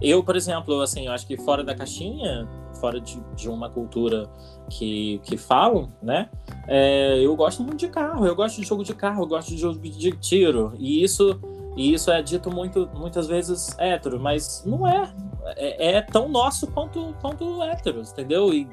Eu, 0.00 0.22
por 0.22 0.36
exemplo, 0.36 0.80
assim, 0.80 1.06
eu 1.06 1.12
acho 1.12 1.26
que 1.26 1.36
fora 1.36 1.64
da 1.64 1.74
caixinha, 1.74 2.48
fora 2.80 3.00
de, 3.00 3.20
de 3.34 3.48
uma 3.48 3.68
cultura 3.68 4.28
que, 4.70 5.20
que 5.24 5.36
falam, 5.36 5.92
né? 6.00 6.30
É, 6.68 7.18
eu 7.20 7.34
gosto 7.34 7.62
muito 7.62 7.78
de 7.78 7.88
carro, 7.88 8.24
eu 8.26 8.36
gosto 8.36 8.60
de 8.60 8.66
jogo 8.66 8.84
de 8.84 8.94
carro, 8.94 9.24
eu 9.24 9.26
gosto 9.26 9.48
de 9.48 9.58
jogo 9.58 9.78
de 9.78 10.12
tiro. 10.12 10.72
E 10.78 11.02
isso, 11.02 11.40
e 11.76 11.92
isso 11.92 12.12
é 12.12 12.22
dito 12.22 12.50
muito, 12.50 12.88
muitas 12.94 13.26
vezes 13.26 13.76
hétero, 13.78 14.20
mas 14.20 14.62
não 14.64 14.86
é. 14.86 15.12
É, 15.56 15.96
é 15.96 16.02
tão 16.02 16.28
nosso 16.28 16.66
quanto, 16.68 17.14
quanto 17.20 17.62
héteros, 17.62 18.12
entendeu? 18.12 18.52
E 18.52 18.68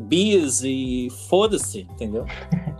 bis 0.00 0.62
e 0.64 1.08
foda-se, 1.28 1.86
entendeu? 1.90 2.24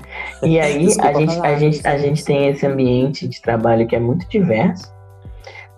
E 0.42 0.58
aí 0.58 0.86
a, 1.00 1.12
gente, 1.12 1.40
a, 1.40 1.58
gente, 1.58 1.86
a 1.86 1.98
gente 1.98 2.24
tem 2.24 2.48
esse 2.48 2.66
ambiente 2.66 3.28
de 3.28 3.40
trabalho 3.40 3.86
que 3.86 3.94
é 3.94 4.00
muito 4.00 4.28
diverso, 4.28 4.92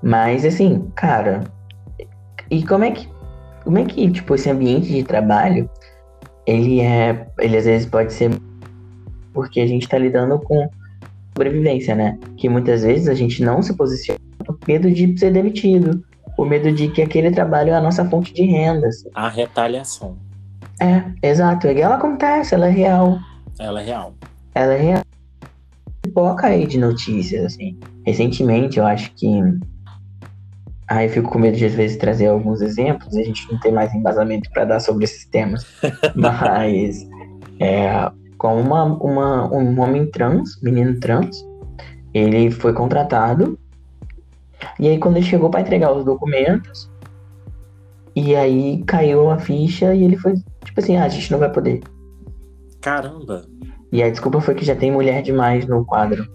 mas 0.02 0.44
assim, 0.44 0.90
cara, 0.94 1.44
e 2.50 2.64
como 2.64 2.84
é 2.84 2.92
que 2.92 3.08
como 3.64 3.78
é 3.78 3.84
que 3.84 4.10
tipo 4.10 4.34
esse 4.34 4.48
ambiente 4.48 4.88
de 4.88 5.02
trabalho 5.02 5.68
ele 6.46 6.80
é 6.80 7.26
ele 7.38 7.56
às 7.56 7.64
vezes 7.64 7.86
pode 7.86 8.12
ser 8.12 8.30
porque 9.32 9.60
a 9.60 9.66
gente 9.66 9.82
está 9.82 9.98
lidando 9.98 10.38
com 10.38 10.68
sobrevivência, 11.34 11.94
né? 11.94 12.18
Que 12.36 12.48
muitas 12.48 12.82
vezes 12.82 13.08
a 13.08 13.14
gente 13.14 13.42
não 13.42 13.62
se 13.62 13.74
posiciona 13.74 14.20
por 14.44 14.58
medo 14.66 14.90
de 14.90 15.18
ser 15.18 15.32
demitido, 15.32 16.04
por 16.36 16.46
medo 16.46 16.70
de 16.70 16.88
que 16.88 17.02
aquele 17.02 17.30
trabalho 17.30 17.70
é 17.70 17.74
a 17.74 17.80
nossa 17.80 18.04
fonte 18.08 18.32
de 18.32 18.42
rendas. 18.42 19.04
A 19.14 19.28
retaliação. 19.28 20.16
É, 20.82 21.28
exato. 21.28 21.68
E 21.68 21.80
ela 21.80 21.94
acontece, 21.94 22.56
ela 22.56 22.66
é 22.66 22.70
real. 22.70 23.20
Ela 23.60 23.80
é 23.80 23.84
real. 23.84 24.14
Ela 24.52 24.74
é 24.74 24.80
real. 24.80 25.02
Pipoca 26.02 26.48
aí 26.48 26.66
de 26.66 26.76
notícias, 26.76 27.44
assim. 27.44 27.78
Recentemente, 28.04 28.78
eu 28.78 28.86
acho 28.86 29.14
que. 29.14 29.28
Aí 30.88 31.06
eu 31.06 31.12
fico 31.12 31.30
com 31.30 31.38
medo 31.38 31.56
de 31.56 31.64
às 31.64 31.74
vezes 31.74 31.96
trazer 31.96 32.26
alguns 32.26 32.60
exemplos, 32.60 33.16
a 33.16 33.22
gente 33.22 33.50
não 33.50 33.58
tem 33.60 33.72
mais 33.72 33.94
embasamento 33.94 34.50
para 34.50 34.64
dar 34.64 34.80
sobre 34.80 35.04
esses 35.04 35.24
temas. 35.26 35.64
Mas 36.16 37.08
é, 37.60 38.10
com 38.36 38.60
uma, 38.60 38.82
uma, 38.82 39.54
um 39.54 39.80
homem 39.80 40.10
trans, 40.10 40.60
menino 40.60 40.98
trans, 40.98 41.46
ele 42.12 42.50
foi 42.50 42.72
contratado. 42.72 43.56
E 44.80 44.88
aí 44.88 44.98
quando 44.98 45.16
ele 45.16 45.26
chegou 45.26 45.48
para 45.48 45.60
entregar 45.60 45.92
os 45.92 46.04
documentos, 46.04 46.90
e 48.14 48.34
aí 48.34 48.82
caiu 48.84 49.30
a 49.30 49.38
ficha 49.38 49.94
e 49.94 50.04
ele 50.04 50.16
foi 50.16 50.34
tipo 50.64 50.80
assim, 50.80 50.96
ah, 50.96 51.04
a 51.04 51.08
gente 51.08 51.30
não 51.30 51.38
vai 51.38 51.50
poder. 51.50 51.82
Caramba. 52.80 53.44
E 53.92 54.02
a 54.02 54.10
desculpa 54.10 54.40
foi 54.40 54.54
que 54.54 54.64
já 54.64 54.74
tem 54.74 54.90
mulher 54.90 55.22
demais 55.22 55.66
no 55.66 55.84
quadro. 55.84 56.26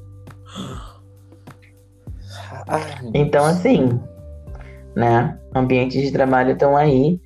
Ai, 2.68 2.82
então, 3.14 3.46
assim, 3.46 4.00
né? 4.96 5.38
Ambientes 5.56 6.02
de 6.02 6.12
trabalho 6.12 6.54
estão 6.54 6.78
aí. 6.78 7.20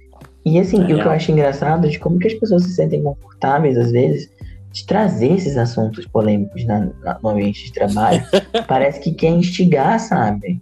E 0.45 0.59
assim, 0.59 0.81
é. 0.81 0.95
o 0.95 1.01
que 1.01 1.07
eu 1.07 1.11
acho 1.11 1.31
engraçado 1.31 1.85
é 1.85 1.89
de 1.89 1.99
como 1.99 2.17
que 2.17 2.27
as 2.27 2.33
pessoas 2.33 2.63
se 2.63 2.73
sentem 2.73 3.03
confortáveis, 3.03 3.77
às 3.77 3.91
vezes, 3.91 4.29
de 4.71 4.85
trazer 4.85 5.33
esses 5.33 5.57
assuntos 5.57 6.05
polêmicos 6.07 6.65
na, 6.65 6.89
na, 7.03 7.19
no 7.21 7.29
ambiente 7.29 7.65
de 7.65 7.73
trabalho. 7.73 8.23
Parece 8.67 8.99
que 9.01 9.11
quer 9.11 9.29
instigar, 9.29 9.99
sabe? 9.99 10.61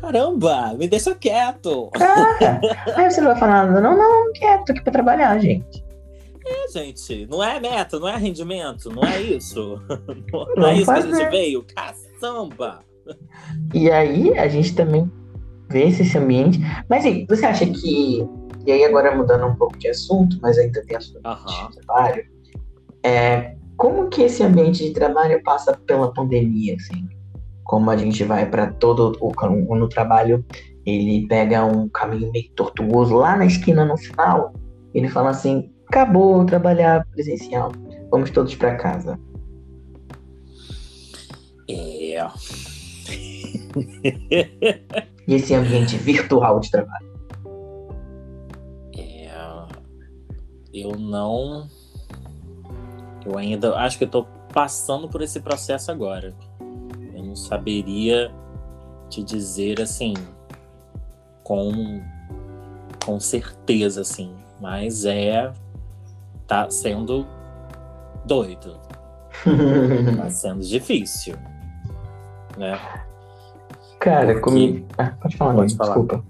Caramba, 0.00 0.74
me 0.74 0.88
deixa 0.88 1.14
quieto. 1.14 1.90
Ah, 2.00 2.60
aí 2.96 3.10
você 3.10 3.20
não 3.20 3.28
vai 3.28 3.38
falar 3.38 3.66
nada, 3.66 3.80
não, 3.80 3.96
não, 3.96 4.32
quieto 4.32 4.70
aqui 4.70 4.82
pra 4.82 4.92
trabalhar, 4.92 5.38
gente. 5.38 5.84
É, 6.46 6.68
gente, 6.72 7.26
não 7.26 7.42
é 7.42 7.60
meta, 7.60 7.98
não 8.00 8.08
é 8.08 8.16
rendimento, 8.16 8.90
não 8.90 9.04
é 9.04 9.20
isso. 9.20 9.80
Não, 10.32 10.46
não 10.56 10.68
é 10.68 10.74
isso 10.74 10.92
que 10.92 10.98
a 10.98 11.00
gente 11.00 11.30
veio, 11.30 11.64
caçamba. 11.74 12.80
E 13.74 13.90
aí, 13.90 14.36
a 14.38 14.48
gente 14.48 14.74
também 14.74 15.10
vê 15.68 15.84
esse 15.84 16.16
ambiente. 16.18 16.58
Mas 16.88 17.04
assim, 17.04 17.26
você 17.28 17.46
acha 17.46 17.66
que. 17.66 18.26
E 18.66 18.72
aí, 18.72 18.84
agora 18.84 19.14
mudando 19.14 19.46
um 19.46 19.54
pouco 19.54 19.78
de 19.78 19.88
assunto, 19.88 20.38
mas 20.42 20.58
ainda 20.58 20.84
tem 20.84 20.96
assunto 20.96 21.24
uhum. 21.24 21.68
de 21.68 21.76
trabalho. 21.76 22.24
É, 23.04 23.54
como 23.76 24.08
que 24.08 24.22
esse 24.22 24.42
ambiente 24.42 24.84
de 24.84 24.92
trabalho 24.92 25.42
passa 25.42 25.72
pela 25.86 26.12
pandemia, 26.12 26.76
assim? 26.76 27.08
Como 27.64 27.90
a 27.90 27.96
gente 27.96 28.24
vai 28.24 28.46
para 28.46 28.72
todo 28.72 29.16
o 29.20 29.74
no 29.74 29.88
trabalho, 29.88 30.44
ele 30.84 31.26
pega 31.28 31.64
um 31.64 31.88
caminho 31.88 32.30
meio 32.32 32.50
tortuoso 32.54 33.14
lá 33.16 33.36
na 33.36 33.46
esquina 33.46 33.84
no 33.84 33.96
final. 33.96 34.52
Ele 34.94 35.08
fala 35.08 35.30
assim: 35.30 35.70
acabou 35.88 36.44
trabalhar 36.44 37.06
presencial, 37.12 37.72
vamos 38.10 38.30
todos 38.30 38.54
para 38.54 38.76
casa. 38.76 39.18
É. 41.68 42.26
e 45.26 45.34
esse 45.34 45.54
ambiente 45.54 45.96
virtual 45.96 46.58
de 46.60 46.70
trabalho? 46.70 47.10
É. 48.96 49.30
Eu 50.72 50.92
não. 50.98 51.68
Eu 53.24 53.38
ainda 53.38 53.76
acho 53.76 53.98
que 53.98 54.04
eu 54.04 54.08
tô 54.08 54.24
passando 54.52 55.08
por 55.08 55.22
esse 55.22 55.40
processo 55.40 55.90
agora. 55.92 56.34
Não 57.30 57.36
saberia 57.36 58.32
te 59.08 59.22
dizer 59.22 59.80
assim 59.80 60.14
com 61.44 62.02
com 63.04 63.20
certeza 63.20 64.00
assim, 64.00 64.34
mas 64.60 65.04
é 65.04 65.52
tá 66.48 66.68
sendo 66.68 67.24
doido. 68.24 68.80
tá 70.16 70.28
sendo 70.28 70.60
difícil. 70.60 71.36
Né? 72.58 72.76
Cara, 74.00 74.26
Porque... 74.26 74.40
comigo. 74.40 74.86
Ah, 74.98 75.12
pode 75.22 75.36
falar, 75.36 75.54
pode 75.54 75.76
falar. 75.76 75.94
desculpa. 75.94 76.24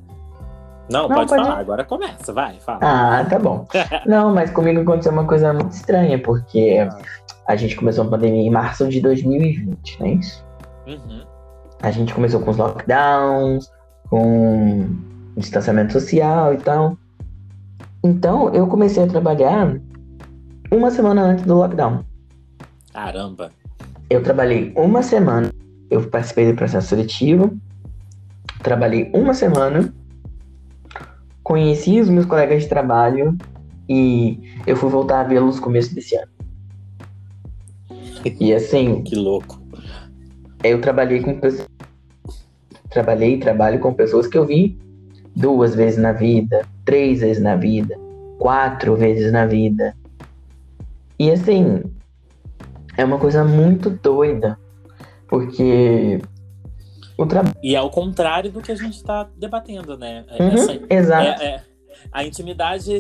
Não, 0.91 1.09
não 1.09 1.17
pode, 1.17 1.31
pode, 1.31 1.43
falar, 1.43 1.59
agora 1.61 1.85
começa, 1.85 2.31
vai, 2.31 2.61
fala. 2.61 2.81
Ah, 2.83 3.25
tá 3.25 3.39
bom. 3.39 3.67
não, 4.05 4.35
mas 4.35 4.51
comigo 4.51 4.83
aconteceu 4.83 5.13
uma 5.13 5.27
coisa 5.27 5.51
muito 5.55 5.73
estranha, 5.73 6.21
porque 6.21 6.87
a 7.47 7.57
gente 7.57 7.75
começou 7.75 8.05
a 8.05 8.09
pandemia 8.09 8.43
em 8.43 8.51
março 8.51 8.87
de 8.87 9.01
2020, 9.01 9.99
não 9.99 10.07
é 10.07 10.11
isso? 10.11 10.50
Uhum. 10.91 11.25
A 11.83 11.91
gente 11.91 12.13
começou 12.13 12.41
com 12.41 12.51
os 12.51 12.57
lockdowns, 12.57 13.71
com 14.09 14.89
distanciamento 15.37 15.93
social 15.93 16.53
e 16.55 16.59
tal. 16.59 16.99
Então, 18.03 18.53
eu 18.53 18.67
comecei 18.67 19.05
a 19.05 19.07
trabalhar 19.07 19.81
uma 20.71 20.91
semana 20.91 21.23
antes 21.23 21.45
do 21.45 21.55
lockdown. 21.55 22.05
Caramba. 22.93 23.51
Eu 24.09 24.23
trabalhei 24.23 24.73
uma 24.77 25.03
semana, 25.03 25.51
eu 25.89 26.09
participei 26.09 26.51
do 26.51 26.57
processo 26.57 26.89
seletivo, 26.89 27.57
trabalhei 28.63 29.11
uma 29.15 29.33
semana, 29.33 29.95
conheci 31.45 32.01
os 32.01 32.09
meus 32.09 32.27
colegas 32.27 32.63
de 32.65 32.69
trabalho 32.69 33.37
e 33.89 34.41
eu 34.67 34.77
fui 34.77 34.91
voltar 34.91 35.21
a 35.21 35.25
vê-los 35.25 35.57
no 35.57 35.63
começo 35.63 35.95
desse 35.95 36.17
ano. 36.17 36.31
E 38.25 38.53
assim. 38.53 39.03
que 39.03 39.15
louco. 39.15 39.60
Eu 40.63 40.81
trabalhei 40.81 41.23
com 41.23 41.39
pessoas. 41.39 41.69
Trabalhei 42.91 43.35
e 43.35 43.39
trabalho 43.39 43.79
com 43.79 43.95
pessoas 43.95 44.27
que 44.27 44.37
eu 44.37 44.45
vi 44.45 44.77
duas 45.35 45.75
vezes 45.75 45.99
na 45.99 46.13
vida, 46.13 46.67
três 46.85 47.21
vezes 47.21 47.43
na 47.43 47.55
vida, 47.55 47.97
quatro 48.39 48.97
vezes 48.97 49.33
na 49.33 49.47
vida. 49.47 49.97
E 51.19 51.31
assim, 51.31 51.85
é 52.97 53.05
uma 53.05 53.19
coisa 53.19 53.45
muito 53.45 53.91
doida, 53.91 54.59
porque 55.29 56.21
o 57.17 57.27
trabalho. 57.27 57.55
E 57.63 57.75
é 57.75 57.79
ao 57.79 57.91
contrário 57.91 58.51
do 58.51 58.61
que 58.61 58.73
a 58.73 58.75
gente 58.75 58.97
está 58.97 59.29
debatendo, 59.37 59.97
né? 59.97 60.25
É, 60.29 60.43
uhum, 60.43 60.53
Essa, 60.53 60.81
exato. 60.91 61.43
É, 61.43 61.47
é, 61.47 61.63
a 62.11 62.25
intimidade 62.25 62.93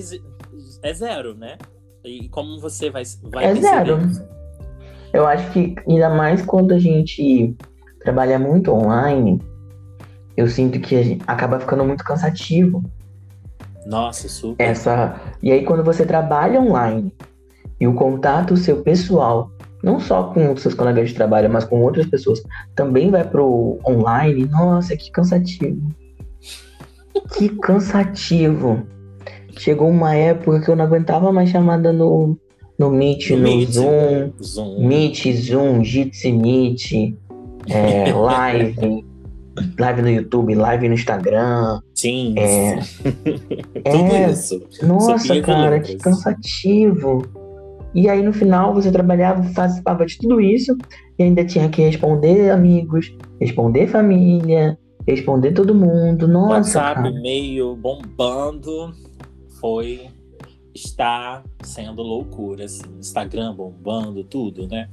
é 0.83 0.94
zero, 0.94 1.35
né? 1.35 1.57
E 2.05 2.29
como 2.29 2.61
você 2.61 2.90
vai, 2.90 3.03
vai 3.25 3.44
é 3.44 3.55
zero. 3.55 3.99
Eu 5.12 5.27
acho 5.27 5.51
que 5.51 5.75
ainda 5.88 6.09
mais 6.09 6.42
quando 6.42 6.73
a 6.73 6.79
gente 6.79 7.57
trabalha 8.03 8.38
muito 8.38 8.73
online, 8.73 9.40
eu 10.37 10.49
sinto 10.49 10.79
que 10.81 11.18
acaba 11.27 11.61
ficando 11.61 11.85
muito 11.85 12.05
cansativo. 12.05 12.83
Nossa, 13.87 14.29
super. 14.29 14.62
Essa... 14.62 15.20
E 15.42 15.51
aí, 15.51 15.64
quando 15.64 15.83
você 15.83 16.07
trabalha 16.07 16.61
online 16.61 17.12
e 17.79 17.87
o 17.87 17.94
contato 17.94 18.57
seu 18.57 18.83
pessoal, 18.83 19.51
não 19.83 19.99
só 19.99 20.25
com 20.25 20.53
os 20.53 20.62
seus 20.62 20.75
colegas 20.75 21.09
de 21.09 21.14
trabalho, 21.14 21.51
mas 21.51 21.64
com 21.64 21.83
outras 21.83 22.07
pessoas, 22.07 22.42
também 22.75 23.11
vai 23.11 23.25
pro 23.25 23.79
online. 23.87 24.46
Nossa, 24.46 24.96
que 24.96 25.11
cansativo. 25.11 25.81
Que 27.37 27.49
cansativo. 27.59 28.87
Chegou 29.59 29.88
uma 29.88 30.14
época 30.14 30.61
que 30.61 30.68
eu 30.70 30.77
não 30.77 30.85
aguentava 30.85 31.33
mais 31.33 31.51
chamada 31.51 31.92
no, 31.92 32.38
no 32.80 32.90
Meet, 32.90 33.30
no, 33.32 33.36
Meet, 33.36 33.72
Zoom, 33.72 34.32
Zoom, 34.42 34.88
Meet, 34.88 35.32
Zoom, 35.34 35.84
Jitsi 35.84 36.32
Meet, 36.32 37.14
é, 37.68 38.10
live, 38.16 39.04
live 39.78 40.02
no 40.02 40.08
YouTube, 40.08 40.54
live 40.54 40.88
no 40.88 40.94
Instagram. 40.94 41.82
Sim. 41.94 42.34
É, 42.38 42.78
Tudo 43.84 44.14
é, 44.14 44.30
isso. 44.30 44.66
Nossa, 44.82 45.42
cara, 45.42 45.78
que 45.78 45.94
cansativo. 45.96 47.22
E 47.94 48.08
aí 48.08 48.22
no 48.22 48.32
final 48.32 48.72
você 48.72 48.90
trabalhava, 48.90 49.46
participava 49.52 50.06
de 50.06 50.16
tudo 50.16 50.40
isso 50.40 50.74
e 51.18 51.22
ainda 51.22 51.44
tinha 51.44 51.68
que 51.68 51.82
responder 51.82 52.48
amigos, 52.48 53.14
responder 53.38 53.88
família, 53.88 54.78
responder 55.06 55.52
todo 55.52 55.74
mundo. 55.74 56.26
Nossa. 56.26 56.78
WhatsApp, 56.78 57.08
e-mail 57.10 57.76
bombando. 57.76 58.94
Foi. 59.60 60.08
Está 60.74 61.42
sendo 61.62 62.02
loucura, 62.02 62.64
assim. 62.64 62.85
Instagram 62.98 63.54
bombando, 63.54 64.22
tudo, 64.24 64.68
né? 64.68 64.88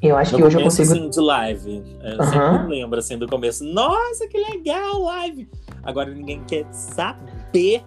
Eu 0.00 0.16
acho 0.16 0.32
no 0.32 0.38
que 0.38 0.44
hoje 0.44 0.56
eu 0.56 0.60
começo, 0.60 0.76
consigo. 0.78 0.98
assim, 1.00 1.10
de 1.10 1.20
live. 1.20 1.82
Eu 2.02 2.22
Aham. 2.22 2.52
sempre 2.52 2.68
lembro, 2.76 2.98
assim, 2.98 3.18
do 3.18 3.26
começo. 3.26 3.64
Nossa, 3.64 4.28
que 4.28 4.38
legal, 4.38 5.02
live! 5.02 5.48
Agora 5.82 6.10
ninguém 6.14 6.40
quer 6.44 6.64
saber 6.72 7.82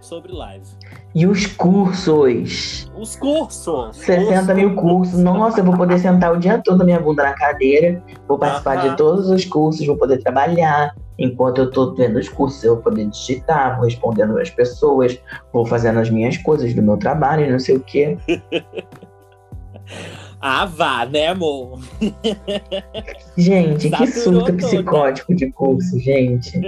sobre 0.00 0.32
live. 0.32 0.66
E 1.14 1.24
os 1.26 1.46
cursos? 1.46 2.90
Os 2.98 3.14
cursos! 3.16 3.96
60 3.96 4.40
Os 4.52 4.56
mil 4.56 4.74
cursos. 4.74 5.18
Nossa, 5.20 5.60
eu 5.60 5.64
vou 5.64 5.76
poder 5.76 5.98
sentar 5.98 6.32
o 6.32 6.38
dia 6.38 6.58
todo 6.58 6.84
minha 6.84 6.98
bunda 6.98 7.22
na 7.22 7.32
cadeira. 7.34 8.02
Vou 8.26 8.38
participar 8.38 8.78
Aham. 8.78 8.90
de 8.90 8.96
todos 8.96 9.28
os 9.30 9.44
cursos, 9.44 9.86
vou 9.86 9.96
poder 9.96 10.18
trabalhar. 10.22 10.94
Enquanto 11.18 11.58
eu 11.58 11.70
tô 11.70 11.94
vendo 11.94 12.18
os 12.18 12.28
cursos, 12.28 12.62
eu 12.64 12.74
vou 12.74 12.84
poder 12.84 13.06
digitar, 13.06 13.76
vou 13.76 13.84
respondendo 13.84 14.38
as 14.38 14.50
pessoas, 14.50 15.18
vou 15.52 15.64
fazendo 15.66 15.98
as 15.98 16.10
minhas 16.10 16.36
coisas 16.38 16.72
do 16.74 16.82
meu 16.82 16.96
trabalho, 16.96 17.50
não 17.50 17.58
sei 17.58 17.76
o 17.76 17.80
quê. 17.80 18.16
Ah, 20.44 20.64
vá, 20.64 21.06
né, 21.06 21.28
amor? 21.28 21.78
Gente, 23.36 23.88
que 23.88 24.06
Saturou 24.06 24.22
surto 24.22 24.46
toda. 24.46 24.56
psicótico 24.56 25.34
de 25.36 25.52
curso, 25.52 26.00
gente. 26.00 26.60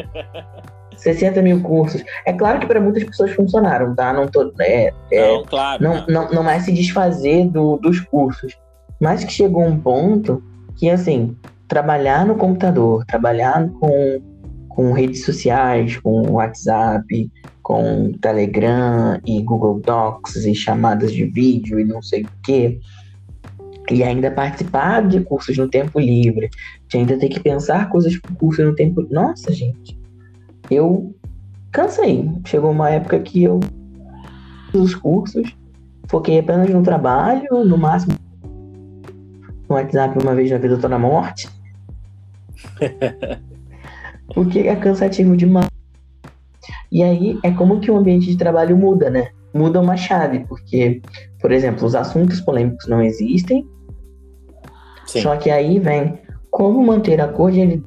60 0.97 1.43
mil 1.43 1.61
cursos. 1.61 2.05
É 2.25 2.33
claro 2.33 2.61
que 2.61 2.67
para 2.67 2.81
muitas 2.81 3.03
pessoas 3.03 3.33
funcionaram, 3.33 3.95
tá? 3.95 4.13
Não 4.13 4.29
tô. 4.29 4.53
É, 4.61 4.93
é, 5.11 5.33
Não, 5.33 5.45
claro. 5.45 5.83
não, 5.83 6.07
não, 6.07 6.31
não 6.31 6.51
é 6.51 6.61
se 6.61 6.73
desfazer 6.73 7.49
do, 7.49 7.77
dos 7.79 7.99
cursos. 8.01 8.57
Mas 9.01 9.25
que 9.25 9.33
chegou 9.33 9.65
um 9.65 9.79
ponto 9.79 10.43
que, 10.77 10.89
assim, 10.89 11.37
trabalhar 11.67 12.25
no 12.25 12.37
computador, 12.37 13.05
trabalhar 13.07 13.69
com, 13.81 14.23
com 14.75 14.93
redes 14.93 15.25
sociais, 15.25 15.97
com 15.99 16.33
WhatsApp, 16.33 17.31
com 17.63 18.13
Telegram 18.21 19.21
e 19.25 19.41
Google 19.43 19.81
Docs 19.81 20.45
e 20.45 20.55
chamadas 20.55 21.13
de 21.13 21.25
vídeo 21.25 21.79
e 21.79 21.85
não 21.85 22.03
sei 22.03 22.23
o 22.23 22.29
quê. 22.43 22.81
E 23.91 24.03
ainda 24.03 24.31
participar 24.31 25.07
de 25.07 25.21
cursos 25.21 25.57
no 25.57 25.69
tempo 25.69 26.01
livre, 26.01 26.51
de 26.89 26.99
ainda 26.99 27.17
ter 27.19 27.29
que 27.29 27.39
pensar 27.39 27.89
coisas 27.89 28.17
pro 28.19 28.35
curso 28.35 28.65
no 28.65 28.75
tempo. 28.75 29.07
Nossa, 29.11 29.53
gente. 29.53 29.97
Eu 30.71 31.15
cansei. 31.71 32.29
Chegou 32.45 32.71
uma 32.71 32.91
época 32.91 33.19
que 33.21 33.45
eu 33.45 33.61
os 34.73 34.93
cursos, 34.95 35.55
foquei 36.09 36.41
apenas 36.41 36.69
no 36.69 36.83
trabalho, 36.83 37.65
no 37.65 37.79
máximo 37.79 38.15
no 39.69 39.77
WhatsApp 39.77 40.19
uma 40.21 40.35
vez 40.35 40.51
na 40.51 40.59
vida 40.59 40.77
tô 40.79 40.89
na 40.89 40.99
morte. 40.99 41.49
Porque 44.33 44.61
é 44.61 44.77
cansativo 44.77 45.37
demais. 45.37 45.69
E 46.91 47.03
aí 47.03 47.39
é 47.43 47.51
como 47.51 47.81
que 47.81 47.91
o 47.91 47.97
ambiente 47.97 48.27
de 48.27 48.37
trabalho 48.37 48.77
muda, 48.77 49.11
né? 49.11 49.31
Muda 49.53 49.81
uma 49.81 49.97
chave, 49.97 50.41
porque, 50.49 51.01
por 51.41 51.53
exemplo, 51.53 51.87
os 51.87 51.95
assuntos 51.95 52.41
polêmicos 52.41 52.87
não 52.89 53.03
existem, 53.03 53.67
Sim. 55.07 55.23
só 55.23 55.37
que 55.37 55.51
aí 55.51 55.79
vem 55.79 56.19
como 56.51 56.85
manter 56.85 57.21
a 57.21 57.29
cordialidade 57.29 57.85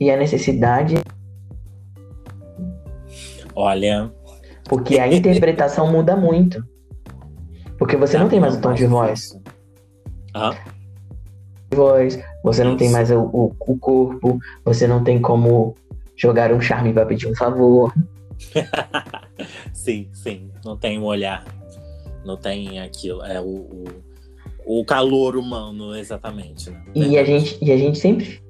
e 0.00 0.10
a 0.10 0.16
necessidade, 0.16 0.96
Olha. 3.54 4.12
porque 4.68 4.98
a 4.98 5.06
interpretação 5.06 5.90
muda 5.90 6.16
muito. 6.16 6.62
Porque 7.78 7.96
você 7.96 8.18
não 8.18 8.28
tem 8.28 8.40
mais 8.40 8.56
o 8.56 8.60
tom 8.60 8.72
de 8.72 8.86
voz. 8.86 9.20
difícil. 9.20 9.42
Voz, 11.74 12.18
você 12.42 12.62
não 12.62 12.76
tem 12.76 12.90
mais 12.90 13.10
o, 13.10 13.20
o, 13.20 13.56
o 13.60 13.78
corpo, 13.78 14.38
você 14.64 14.86
não 14.86 15.02
tem 15.02 15.20
como 15.20 15.74
jogar 16.16 16.52
um 16.52 16.60
charme 16.60 16.92
pra 16.92 17.06
pedir 17.06 17.28
um 17.28 17.34
favor. 17.34 17.92
sim, 19.72 20.08
sim. 20.12 20.50
Não 20.64 20.76
tem 20.76 20.98
um 20.98 21.04
olhar. 21.04 21.44
Não 22.24 22.36
tem 22.36 22.80
aquilo. 22.80 23.22
É 23.24 23.40
o, 23.40 23.44
o, 24.64 24.80
o 24.80 24.84
calor 24.84 25.36
humano, 25.36 25.94
exatamente. 25.94 26.70
né? 26.70 26.82
E 26.94 27.18
a 27.18 27.24
gente, 27.24 27.58
e 27.62 27.72
a 27.72 27.76
gente 27.76 27.98
sempre 27.98 28.40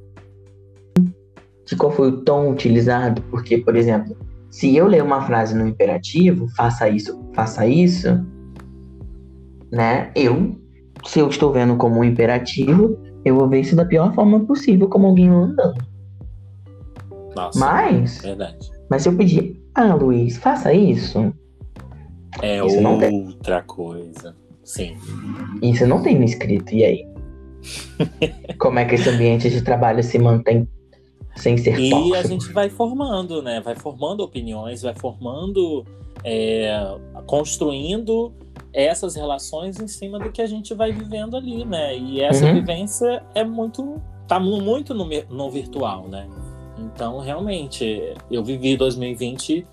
de 1.66 1.74
qual 1.74 1.90
foi 1.90 2.08
o 2.08 2.20
tom 2.22 2.50
utilizado, 2.50 3.20
porque, 3.22 3.58
por 3.58 3.76
exemplo, 3.76 4.16
se 4.48 4.74
eu 4.74 4.86
ler 4.86 5.02
uma 5.02 5.20
frase 5.26 5.54
no 5.54 5.66
imperativo, 5.66 6.48
faça 6.56 6.88
isso, 6.88 7.20
faça 7.34 7.66
isso, 7.66 8.24
né? 9.70 10.10
Eu, 10.14 10.56
se 11.04 11.18
eu 11.18 11.28
estou 11.28 11.52
vendo 11.52 11.76
como 11.76 11.98
um 11.98 12.04
imperativo, 12.04 12.96
eu 13.26 13.34
vou 13.34 13.48
ver 13.48 13.60
isso 13.60 13.74
da 13.76 13.84
pior 13.84 14.14
forma 14.14 14.40
possível, 14.40 14.88
como 14.88 15.08
alguém 15.08 15.28
andando. 15.28 15.84
Nossa, 17.34 17.58
Mas, 17.58 18.18
verdade. 18.22 18.70
mas 18.88 19.02
se 19.02 19.08
eu 19.08 19.16
pedir, 19.16 19.60
ah, 19.74 19.94
Luiz, 19.94 20.38
faça 20.38 20.72
isso, 20.72 21.32
É 22.40 22.64
Isso 22.64 22.80
outra 22.80 23.62
coisa. 23.62 24.34
Sim. 24.64 24.96
Isso 25.62 25.86
não 25.86 26.02
tem 26.02 26.18
no 26.18 26.24
escrito, 26.24 26.72
e 26.74 26.84
aí? 26.84 27.06
Como 28.58 28.78
é 28.78 28.84
que 28.84 28.94
esse 28.94 29.08
ambiente 29.08 29.50
de 29.50 29.60
trabalho 29.62 30.02
se 30.02 30.18
mantém 30.18 30.68
sem 31.36 31.56
ser 31.56 31.78
E 31.78 31.90
tóxico? 31.90 32.14
a 32.14 32.22
gente 32.22 32.52
vai 32.52 32.70
formando, 32.70 33.42
né? 33.42 33.60
Vai 33.60 33.74
formando 33.74 34.22
opiniões, 34.22 34.82
vai 34.82 34.94
formando, 34.94 35.84
é, 36.24 36.70
construindo 37.26 38.32
essas 38.72 39.14
relações 39.16 39.78
em 39.80 39.88
cima 39.88 40.18
do 40.18 40.30
que 40.30 40.40
a 40.42 40.46
gente 40.46 40.74
vai 40.74 40.92
vivendo 40.92 41.36
ali, 41.36 41.64
né? 41.64 41.96
E 41.96 42.20
essa 42.20 42.46
Uhum. 42.46 42.54
vivência 42.54 43.22
é 43.34 43.42
muito, 43.44 44.00
tá 44.28 44.38
mu- 44.38 44.60
muito 44.60 44.92
no, 44.94 45.08
no 45.30 45.50
virtual, 45.50 46.08
né? 46.08 46.26
Então, 46.78 47.18
realmente, 47.20 48.14
eu 48.30 48.44
vivi 48.44 48.76
2020 48.76 49.66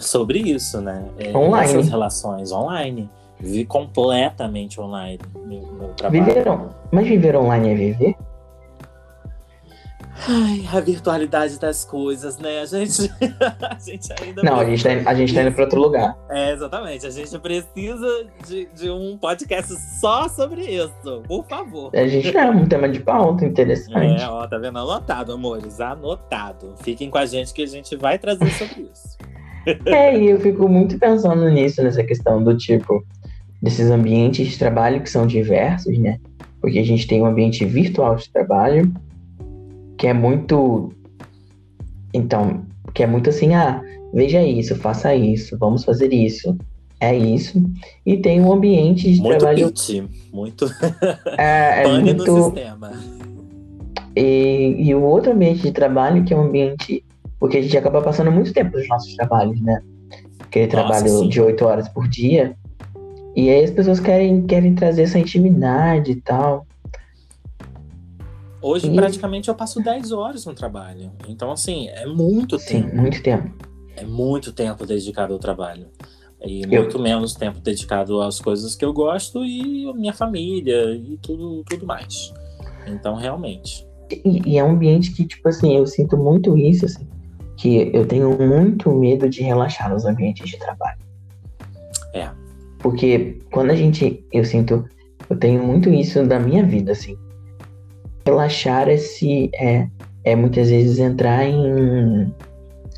sobre 0.00 0.38
isso, 0.40 0.80
né? 0.80 1.04
É, 1.18 1.36
Online. 1.36 1.72
Essas 1.72 1.88
relações 1.88 2.52
online. 2.52 3.08
Vivi 3.38 3.64
completamente 3.64 4.78
online 4.78 5.18
meu, 5.46 5.62
meu 5.72 5.88
trabalho. 5.94 6.24
Viveram, 6.24 6.68
mas 6.92 7.08
viver 7.08 7.34
online 7.36 7.70
é 7.70 7.74
viver? 7.74 8.14
Ai, 10.28 10.64
a 10.72 10.80
virtualidade 10.80 11.58
das 11.58 11.84
coisas, 11.84 12.38
né? 12.38 12.60
A 12.60 12.66
gente, 12.66 13.10
a 13.62 13.78
gente 13.78 14.12
ainda 14.22 14.42
Não, 14.42 14.60
a 14.60 14.64
gente, 14.64 14.82
tá, 14.82 15.10
a 15.10 15.14
gente 15.14 15.34
tá 15.34 15.42
indo 15.42 15.52
pra 15.52 15.64
outro 15.64 15.80
lugar. 15.80 16.16
É, 16.28 16.52
exatamente. 16.52 17.06
A 17.06 17.10
gente 17.10 17.38
precisa 17.38 18.26
de, 18.46 18.68
de 18.74 18.90
um 18.90 19.16
podcast 19.16 19.74
só 20.00 20.28
sobre 20.28 20.62
isso, 20.62 21.22
por 21.26 21.46
favor. 21.46 21.90
A 21.94 22.06
gente 22.06 22.36
é 22.36 22.50
um 22.50 22.66
tema 22.66 22.88
de 22.88 23.00
pauta 23.00 23.44
interessante. 23.44 24.22
É, 24.22 24.28
ó, 24.28 24.46
tá 24.46 24.58
vendo? 24.58 24.78
Anotado, 24.78 25.32
amores. 25.32 25.80
Anotado. 25.80 26.74
Fiquem 26.82 27.08
com 27.08 27.18
a 27.18 27.26
gente 27.26 27.54
que 27.54 27.62
a 27.62 27.66
gente 27.66 27.96
vai 27.96 28.18
trazer 28.18 28.50
sobre 28.50 28.90
isso. 28.92 29.18
É, 29.84 30.18
e 30.18 30.30
eu 30.30 30.40
fico 30.40 30.66
muito 30.66 30.98
pensando 30.98 31.46
nisso, 31.50 31.82
nessa 31.82 32.02
questão 32.02 32.42
do 32.42 32.56
tipo, 32.56 33.04
desses 33.60 33.90
ambientes 33.90 34.48
de 34.48 34.58
trabalho 34.58 35.02
que 35.02 35.10
são 35.10 35.26
diversos, 35.26 35.98
né? 35.98 36.18
Porque 36.62 36.78
a 36.78 36.82
gente 36.82 37.06
tem 37.06 37.20
um 37.20 37.26
ambiente 37.26 37.62
virtual 37.66 38.16
de 38.16 38.30
trabalho, 38.30 38.90
que 40.00 40.06
é 40.06 40.14
muito. 40.14 40.90
Então, 42.14 42.62
que 42.94 43.02
é 43.02 43.06
muito 43.06 43.28
assim, 43.28 43.54
ah, 43.54 43.82
veja 44.14 44.42
isso, 44.42 44.74
faça 44.74 45.14
isso, 45.14 45.58
vamos 45.58 45.84
fazer 45.84 46.10
isso, 46.10 46.56
é 46.98 47.14
isso. 47.14 47.62
E 48.04 48.16
tem 48.16 48.40
um 48.40 48.50
ambiente 48.50 49.12
de 49.12 49.20
Muito 49.20 49.38
trabalho. 49.38 49.66
pitch, 49.68 50.02
muito 50.32 50.64
É, 51.38 51.82
é 51.82 51.82
pane 51.84 52.14
no 52.14 52.16
muito. 52.16 52.44
sistema. 52.44 52.92
E, 54.16 54.74
e 54.78 54.94
o 54.94 55.02
outro 55.02 55.32
ambiente 55.32 55.60
de 55.60 55.70
trabalho, 55.70 56.24
que 56.24 56.32
é 56.32 56.36
um 56.36 56.44
ambiente. 56.46 57.04
Porque 57.38 57.58
a 57.58 57.62
gente 57.62 57.76
acaba 57.76 58.00
passando 58.00 58.32
muito 58.32 58.52
tempo 58.54 58.76
nos 58.76 58.88
nossos 58.88 59.14
trabalhos, 59.14 59.60
né? 59.60 59.82
Aquele 60.40 60.64
Nossa, 60.66 60.76
trabalho 60.78 61.08
sim. 61.10 61.28
de 61.28 61.40
oito 61.42 61.64
horas 61.66 61.88
por 61.90 62.08
dia. 62.08 62.56
E 63.36 63.50
aí 63.50 63.64
as 63.64 63.70
pessoas 63.70 64.00
querem, 64.00 64.46
querem 64.46 64.74
trazer 64.74 65.02
essa 65.02 65.18
intimidade 65.18 66.12
e 66.12 66.16
tal. 66.16 66.66
Hoje, 68.62 68.88
E- 68.88 68.94
praticamente, 68.94 69.48
eu 69.48 69.54
passo 69.54 69.82
10 69.82 70.12
horas 70.12 70.44
no 70.44 70.54
trabalho. 70.54 71.10
Então, 71.28 71.50
assim, 71.50 71.88
é 71.88 72.06
muito 72.06 72.58
Sim, 72.58 72.82
tempo. 72.82 72.96
muito 72.96 73.22
tempo. 73.22 73.50
É 73.96 74.04
muito 74.04 74.52
tempo 74.52 74.86
dedicado 74.86 75.32
ao 75.32 75.38
trabalho. 75.38 75.86
E 76.44 76.62
Eu- 76.62 76.82
muito 76.82 76.98
menos 76.98 77.34
tempo 77.34 77.60
dedicado 77.60 78.20
às 78.22 78.40
coisas 78.40 78.74
que 78.74 78.84
eu 78.84 78.92
gosto 78.92 79.44
e 79.44 79.92
minha 79.94 80.12
família 80.12 80.94
e 80.94 81.18
tudo, 81.22 81.62
tudo 81.68 81.86
mais. 81.86 82.32
Então, 82.86 83.14
realmente. 83.14 83.86
E, 84.10 84.52
e 84.52 84.58
é 84.58 84.64
um 84.64 84.70
ambiente 84.72 85.12
que, 85.12 85.26
tipo 85.26 85.48
assim, 85.48 85.76
eu 85.76 85.86
sinto 85.86 86.16
muito 86.16 86.56
isso, 86.56 86.86
assim, 86.86 87.06
que 87.56 87.90
eu 87.94 88.06
tenho 88.06 88.36
muito 88.38 88.90
medo 88.90 89.28
de 89.28 89.42
relaxar 89.42 89.90
nos 89.90 90.04
ambientes 90.06 90.48
de 90.48 90.58
trabalho. 90.58 90.98
É. 92.14 92.28
Porque 92.78 93.38
quando 93.52 93.70
a 93.70 93.74
gente, 93.76 94.24
eu 94.32 94.44
sinto, 94.44 94.84
eu 95.28 95.36
tenho 95.38 95.62
muito 95.62 95.90
isso 95.90 96.24
da 96.26 96.40
minha 96.40 96.64
vida, 96.64 96.92
assim. 96.92 97.16
Relaxar 98.26 98.88
é 98.88 98.96
se, 98.96 99.50
é, 99.54 99.88
é 100.24 100.36
muitas 100.36 100.68
vezes 100.70 100.98
entrar 100.98 101.44
em, 101.44 102.34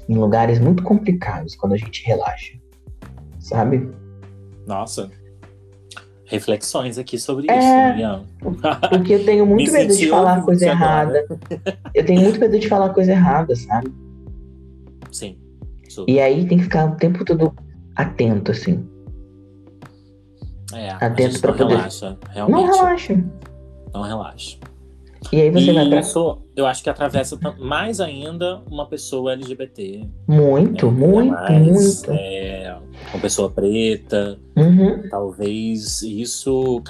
em 0.09 0.15
lugares 0.15 0.59
muito 0.59 0.83
complicados 0.83 1.55
quando 1.55 1.73
a 1.73 1.77
gente 1.77 2.05
relaxa, 2.05 2.55
sabe? 3.39 3.91
Nossa. 4.67 5.11
reflexões 6.25 6.99
aqui 6.99 7.19
sobre 7.19 7.51
é, 7.51 7.97
isso, 7.97 8.27
Porque 8.91 9.15
eu 9.15 9.25
tenho 9.25 9.47
muito 9.47 9.71
Me 9.71 9.79
medo 9.79 9.95
de 9.95 10.09
falar 10.09 10.43
coisa 10.43 10.67
errada. 10.67 11.27
Eu 11.95 12.05
tenho 12.05 12.23
muito 12.23 12.41
medo 12.41 12.59
de 12.59 12.69
falar 12.69 12.91
coisa 12.91 13.13
errada, 13.13 13.55
sabe? 13.55 13.93
Sim. 15.11 15.39
Super. 15.89 16.11
E 16.11 16.21
aí 16.21 16.47
tem 16.47 16.59
que 16.59 16.65
ficar 16.65 16.87
o 16.87 16.97
tempo 16.97 17.25
todo 17.25 17.55
atento, 17.95 18.51
assim. 18.51 18.89
É, 20.73 20.91
atento 20.91 21.41
pra 21.41 21.53
poder. 21.53 21.77
Relaxa, 21.77 22.19
realmente. 22.31 22.67
Não 22.67 22.75
relaxa. 22.75 23.25
Não 23.93 24.03
relaxa. 24.03 24.59
E 25.31 25.41
aí 25.41 25.51
você 25.51 25.71
e 25.71 25.75
vai 25.75 25.89
pra... 25.89 26.01
isso, 26.01 26.39
eu 26.57 26.67
acho 26.67 26.83
que 26.83 26.91
atravessa 26.91 27.39
mais 27.59 28.01
ainda 28.01 28.63
uma 28.71 28.87
pessoa 28.87 29.33
LGBT. 29.33 30.09
Muito, 30.27 30.91
né? 30.91 31.07
muito, 31.07 31.31
mais, 31.31 32.07
muito. 32.07 32.11
É, 32.11 32.77
uma 33.13 33.21
pessoa 33.21 33.51
preta. 33.51 34.39
Uhum. 34.57 35.09
Talvez 35.09 36.03
isso. 36.03 36.83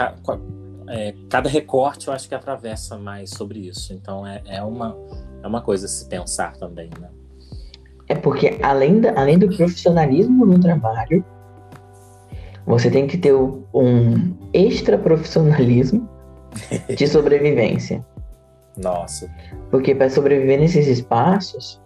É, 0.89 1.15
cada 1.29 1.49
recorte 1.49 2.09
eu 2.09 2.15
acho 2.15 2.29
que 2.29 2.35
atravessa 2.35 2.99
mais 2.99 3.31
sobre 3.31 3.61
isso. 3.61 3.93
Então 3.93 4.27
é, 4.27 4.43
é, 4.47 4.63
uma, 4.63 4.97
é 5.43 5.47
uma 5.47 5.61
coisa 5.61 5.87
a 5.87 5.89
se 5.89 6.09
pensar 6.09 6.57
também, 6.57 6.91
né? 7.01 7.09
É 8.09 8.15
porque 8.15 8.59
além, 8.63 9.01
da, 9.01 9.19
além 9.19 9.39
do 9.39 9.49
profissionalismo 9.49 10.45
no 10.45 10.59
trabalho, 10.59 11.25
você 12.67 12.91
tem 12.91 13.07
que 13.07 13.17
ter 13.17 13.35
um 13.35 14.37
extra 14.53 14.99
profissionalismo 14.99 16.09
de 16.97 17.07
sobrevivência. 17.09 18.05
Nossa. 18.77 19.31
Porque 19.71 19.95
para 19.95 20.11
sobreviver 20.11 20.59
nesses 20.61 20.87
espaços, 20.87 21.81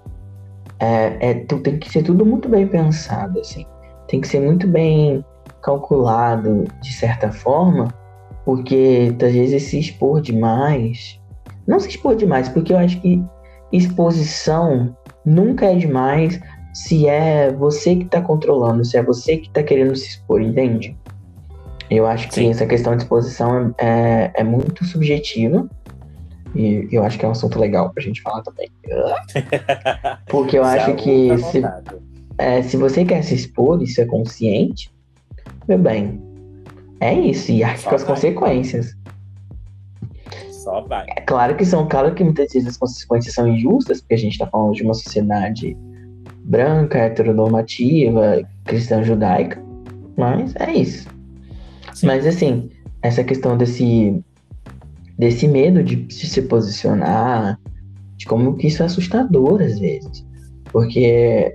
é, 0.79 1.31
é, 1.31 1.35
tem 1.35 1.79
que 1.79 1.91
ser 1.91 2.03
tudo 2.03 2.25
muito 2.25 2.49
bem 2.49 2.67
pensado, 2.67 3.41
assim. 3.41 3.65
Tem 4.09 4.21
que 4.21 4.29
ser 4.29 4.41
muito 4.41 4.67
bem 4.67 5.25
calculado, 5.63 6.65
de 6.81 6.93
certa 6.93 7.33
forma, 7.33 7.89
porque 8.45 9.15
às 9.21 9.33
vezes 9.33 9.65
se 9.65 9.79
expor 9.79 10.21
demais. 10.21 11.21
Não 11.67 11.81
se 11.81 11.89
expor 11.89 12.15
demais, 12.15 12.49
porque 12.49 12.73
eu 12.73 12.79
acho 12.79 13.01
que 13.01 13.23
exposição 13.73 14.97
nunca 15.25 15.67
é 15.67 15.75
demais 15.75 16.41
se 16.73 17.09
é 17.09 17.51
você 17.53 17.97
que 17.97 18.05
está 18.05 18.21
controlando, 18.21 18.85
se 18.85 18.97
é 18.97 19.03
você 19.03 19.39
que 19.39 19.49
está 19.49 19.63
querendo 19.63 19.97
se 19.97 20.09
expor, 20.11 20.41
entende? 20.41 20.97
Eu 21.91 22.07
acho 22.07 22.29
que 22.29 22.35
Sim. 22.35 22.51
essa 22.51 22.67
questão 22.67 22.95
de 22.97 23.03
exposição 23.03 23.75
é, 23.79 24.31
é 24.35 24.45
muito 24.45 24.85
subjetiva. 24.85 25.69
E 26.57 26.89
eu 26.91 27.05
acho 27.05 27.19
que 27.19 27.25
é 27.25 27.29
um 27.29 27.33
assunto 27.33 27.59
legal 27.59 27.91
pra 27.91 28.03
gente 28.03 28.23
falar 28.23 28.43
também. 28.43 28.71
Porque 30.27 30.59
eu 30.59 30.65
acho 30.65 30.95
que 30.95 31.37
se, 31.39 31.63
é, 32.39 32.63
se 32.63 32.77
você 32.77 33.05
quer 33.05 33.23
se 33.23 33.35
expor 33.35 33.83
e 33.83 33.87
ser 33.87 34.07
consciente, 34.07 34.91
meu 35.69 35.79
bem, 35.79 36.21
é 37.01 37.13
isso. 37.13 37.53
E 37.53 37.63
arque 37.63 37.85
com 37.85 37.95
as 37.95 38.05
consequências. 38.05 38.97
Só 40.51 40.81
vai. 40.83 41.07
É 41.11 41.21
claro 41.21 41.55
que 41.57 41.65
são, 41.65 41.87
claro 41.87 42.15
que 42.15 42.25
muitas 42.25 42.53
vezes 42.53 42.69
as 42.69 42.77
consequências 42.77 43.35
são 43.35 43.47
injustas, 43.47 44.01
porque 44.01 44.15
a 44.15 44.19
gente 44.19 44.39
tá 44.39 44.47
falando 44.47 44.75
de 44.75 44.83
uma 44.83 44.95
sociedade 44.95 45.77
branca, 46.45 46.99
heteronormativa, 46.99 48.43
cristã 48.65 49.03
judaica. 49.03 49.63
Mas 50.17 50.55
é 50.57 50.73
isso. 50.73 51.09
Sim. 51.93 52.07
Mas 52.07 52.27
assim, 52.27 52.71
essa 53.03 53.23
questão 53.23 53.57
desse 53.57 54.23
desse 55.19 55.49
medo 55.49 55.83
de 55.83 56.13
se 56.13 56.43
posicionar, 56.43 57.59
de 58.17 58.27
como 58.27 58.57
que 58.57 58.67
isso 58.67 58.83
é 58.83 58.87
assustador 58.87 59.63
às 59.63 59.79
vezes. 59.79 60.25
Porque 60.65 61.55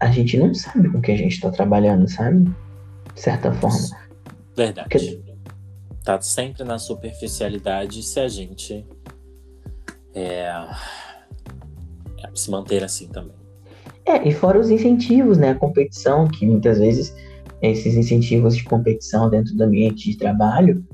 a 0.00 0.10
gente 0.10 0.36
não 0.36 0.52
sabe 0.54 0.90
com 0.90 1.00
que 1.00 1.12
a 1.12 1.16
gente 1.16 1.32
está 1.32 1.50
trabalhando, 1.50 2.08
sabe? 2.08 2.44
De 3.14 3.20
certa 3.20 3.52
forma. 3.52 3.88
Verdade. 4.56 4.88
Porque... 4.88 5.26
Tá 6.04 6.20
sempre 6.20 6.62
na 6.62 6.78
superficialidade 6.78 8.00
se 8.00 8.20
a 8.20 8.28
gente 8.28 8.86
é, 10.14 10.44
é 10.44 12.30
se 12.32 12.48
manter 12.48 12.84
assim 12.84 13.08
também. 13.08 13.34
É, 14.04 14.28
e 14.28 14.32
fora 14.32 14.60
os 14.60 14.70
incentivos, 14.70 15.36
né? 15.36 15.50
A 15.50 15.54
competição, 15.56 16.28
que 16.28 16.46
muitas 16.46 16.78
vezes 16.78 17.12
esses 17.60 17.96
incentivos 17.96 18.56
de 18.56 18.62
competição 18.62 19.28
dentro 19.28 19.56
do 19.56 19.64
ambiente 19.64 20.10
de 20.10 20.16
trabalho 20.16 20.84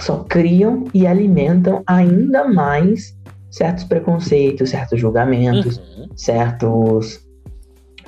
só 0.00 0.24
criam 0.24 0.84
e 0.92 1.06
alimentam 1.06 1.82
ainda 1.86 2.46
mais 2.46 3.16
certos 3.50 3.84
preconceitos, 3.84 4.70
certos 4.70 5.00
julgamentos, 5.00 5.78
uhum. 5.78 6.08
certos 6.14 7.26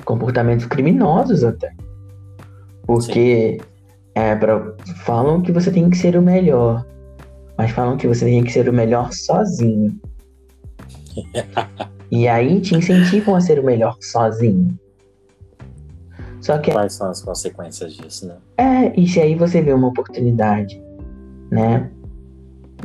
comportamentos 0.05 0.65
criminosos 0.65 1.43
até. 1.43 1.71
Porque 2.83 3.59
é, 4.13 4.35
pra, 4.35 4.73
falam 5.03 5.41
que 5.41 5.51
você 5.51 5.71
tem 5.71 5.89
que 5.89 5.97
ser 5.97 6.15
o 6.15 6.21
melhor, 6.21 6.85
mas 7.57 7.71
falam 7.71 7.97
que 7.97 8.07
você 8.07 8.25
tem 8.25 8.43
que 8.43 8.51
ser 8.51 8.69
o 8.69 8.73
melhor 8.73 9.11
sozinho. 9.11 9.99
e 12.11 12.27
aí 12.27 12.61
te 12.61 12.75
incentivam 12.75 13.35
a 13.35 13.41
ser 13.41 13.59
o 13.59 13.63
melhor 13.63 13.97
sozinho. 13.99 14.77
Só 16.41 16.57
que 16.57 16.71
quais 16.71 16.93
são 16.93 17.09
as 17.09 17.21
consequências 17.21 17.93
disso, 17.93 18.27
né? 18.27 18.37
É, 18.57 18.99
e 18.99 19.07
se 19.07 19.19
aí 19.19 19.35
você 19.35 19.61
vê 19.61 19.73
uma 19.73 19.89
oportunidade 19.89 20.81
né? 21.51 21.89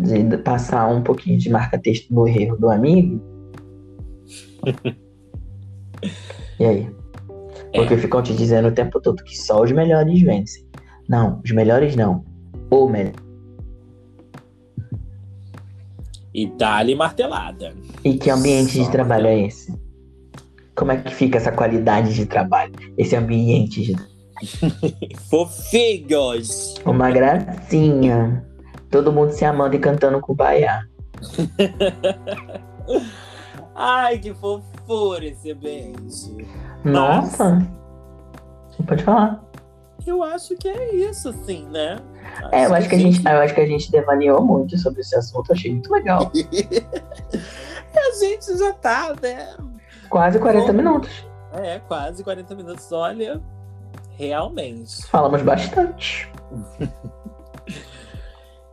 De 0.01 0.37
passar 0.39 0.89
um 0.89 1.03
pouquinho 1.03 1.39
de 1.39 1.51
marca-texto 1.51 2.13
no 2.13 2.27
erro 2.27 2.57
do 2.57 2.71
amigo. 2.71 3.23
e 6.59 6.65
aí? 6.65 6.91
Porque 7.75 7.97
ficam 7.97 8.23
te 8.23 8.35
dizendo 8.35 8.69
o 8.69 8.73
tempo 8.73 9.01
todo 9.01 9.23
que 9.25 9.37
só 9.37 9.63
os 9.63 9.73
melhores 9.73 10.21
vencem. 10.23 10.65
Não, 11.09 11.41
os 11.45 11.51
melhores 11.51 11.97
não. 11.97 12.25
Ou 12.71 12.89
melhor. 12.89 13.13
E 16.33 16.47
dá-lhe 16.47 16.95
martelada. 16.95 17.75
E 18.05 18.15
que 18.15 18.31
ambiente 18.31 18.77
só 18.77 18.85
de 18.85 18.91
trabalho 18.91 19.27
é 19.27 19.41
esse? 19.47 19.73
Como 20.75 20.91
é 20.91 20.97
que 20.97 21.15
fica 21.15 21.39
essa 21.39 21.53
qualidade 21.53 22.15
de 22.15 22.27
trabalho? 22.27 22.73
Esse 22.99 23.15
ambiente 23.15 23.83
de. 23.83 23.97
Fofinhos! 25.31 26.75
Uma 26.85 27.11
gracinha. 27.11 28.45
Todo 28.95 29.13
mundo 29.13 29.33
se 29.33 29.45
amando 29.45 29.75
e 29.75 29.81
cantando 29.81 30.21
com 30.21 30.33
o 30.33 30.37
Baiá. 30.37 30.85
Ai, 33.75 34.21
que 34.21 34.33
fofura 34.33 35.25
esse 35.25 35.53
beijo. 35.53 36.37
Nossa. 36.85 37.59
Mas... 38.79 38.87
Pode 38.87 39.03
falar. 39.03 39.43
Eu 40.07 40.23
acho 40.23 40.55
que 40.55 40.69
é 40.69 40.95
isso, 40.95 41.33
sim, 41.45 41.67
né? 41.71 41.99
Acho 42.37 42.55
é, 42.55 42.67
eu 42.67 42.75
acho 42.75 42.89
que, 42.89 42.95
a 42.95 42.99
gente, 42.99 43.27
eu 43.27 43.41
acho 43.41 43.53
que 43.53 43.61
a 43.63 43.67
gente 43.67 43.91
devaneou 43.91 44.41
muito 44.41 44.79
sobre 44.79 45.01
esse 45.01 45.17
assunto, 45.17 45.53
achei 45.53 45.73
muito 45.73 45.93
legal. 45.93 46.31
a 47.97 48.19
gente 48.21 48.57
já 48.57 48.73
tá, 48.75 49.13
né? 49.21 49.57
Quase 50.09 50.39
40 50.39 50.67
Bom, 50.69 50.73
minutos. 50.73 51.27
É, 51.53 51.81
quase 51.81 52.23
40 52.23 52.55
minutos, 52.55 52.93
olha, 52.93 53.43
realmente. 54.17 55.05
Falamos 55.09 55.43
bastante. 55.43 56.31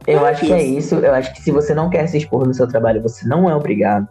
Eu 0.08 0.26
acho 0.26 0.46
que 0.46 0.54
é 0.54 0.64
isso. 0.64 0.96
Eu 0.96 1.14
acho 1.14 1.34
que 1.34 1.42
se 1.42 1.52
você 1.52 1.74
não 1.74 1.90
quer 1.90 2.08
se 2.08 2.18
expor 2.18 2.46
no 2.48 2.54
seu 2.54 2.68
trabalho, 2.68 3.02
você 3.02 3.28
não 3.28 3.50
é 3.50 3.56
obrigado. 3.56 4.08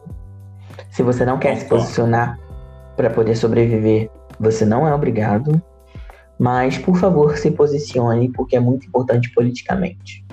Se 0.91 1.03
você 1.03 1.25
não 1.25 1.39
quer 1.39 1.57
se 1.57 1.65
posicionar 1.67 2.39
para 2.97 3.11
poder 3.11 3.37
sobreviver, 3.37 4.11
você 4.39 4.65
não 4.65 4.87
é 4.87 4.95
obrigado. 4.95 5.61
Mas, 6.39 6.79
por 6.79 6.97
favor, 6.97 7.37
se 7.37 7.51
posicione, 7.51 8.31
porque 8.31 8.57
é 8.57 8.61
muito 8.61 8.87
importante 8.87 9.31
politicamente. 9.35 10.25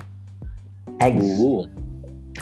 É 1.00 1.10
isso. 1.10 1.62
Uh, 1.62 1.70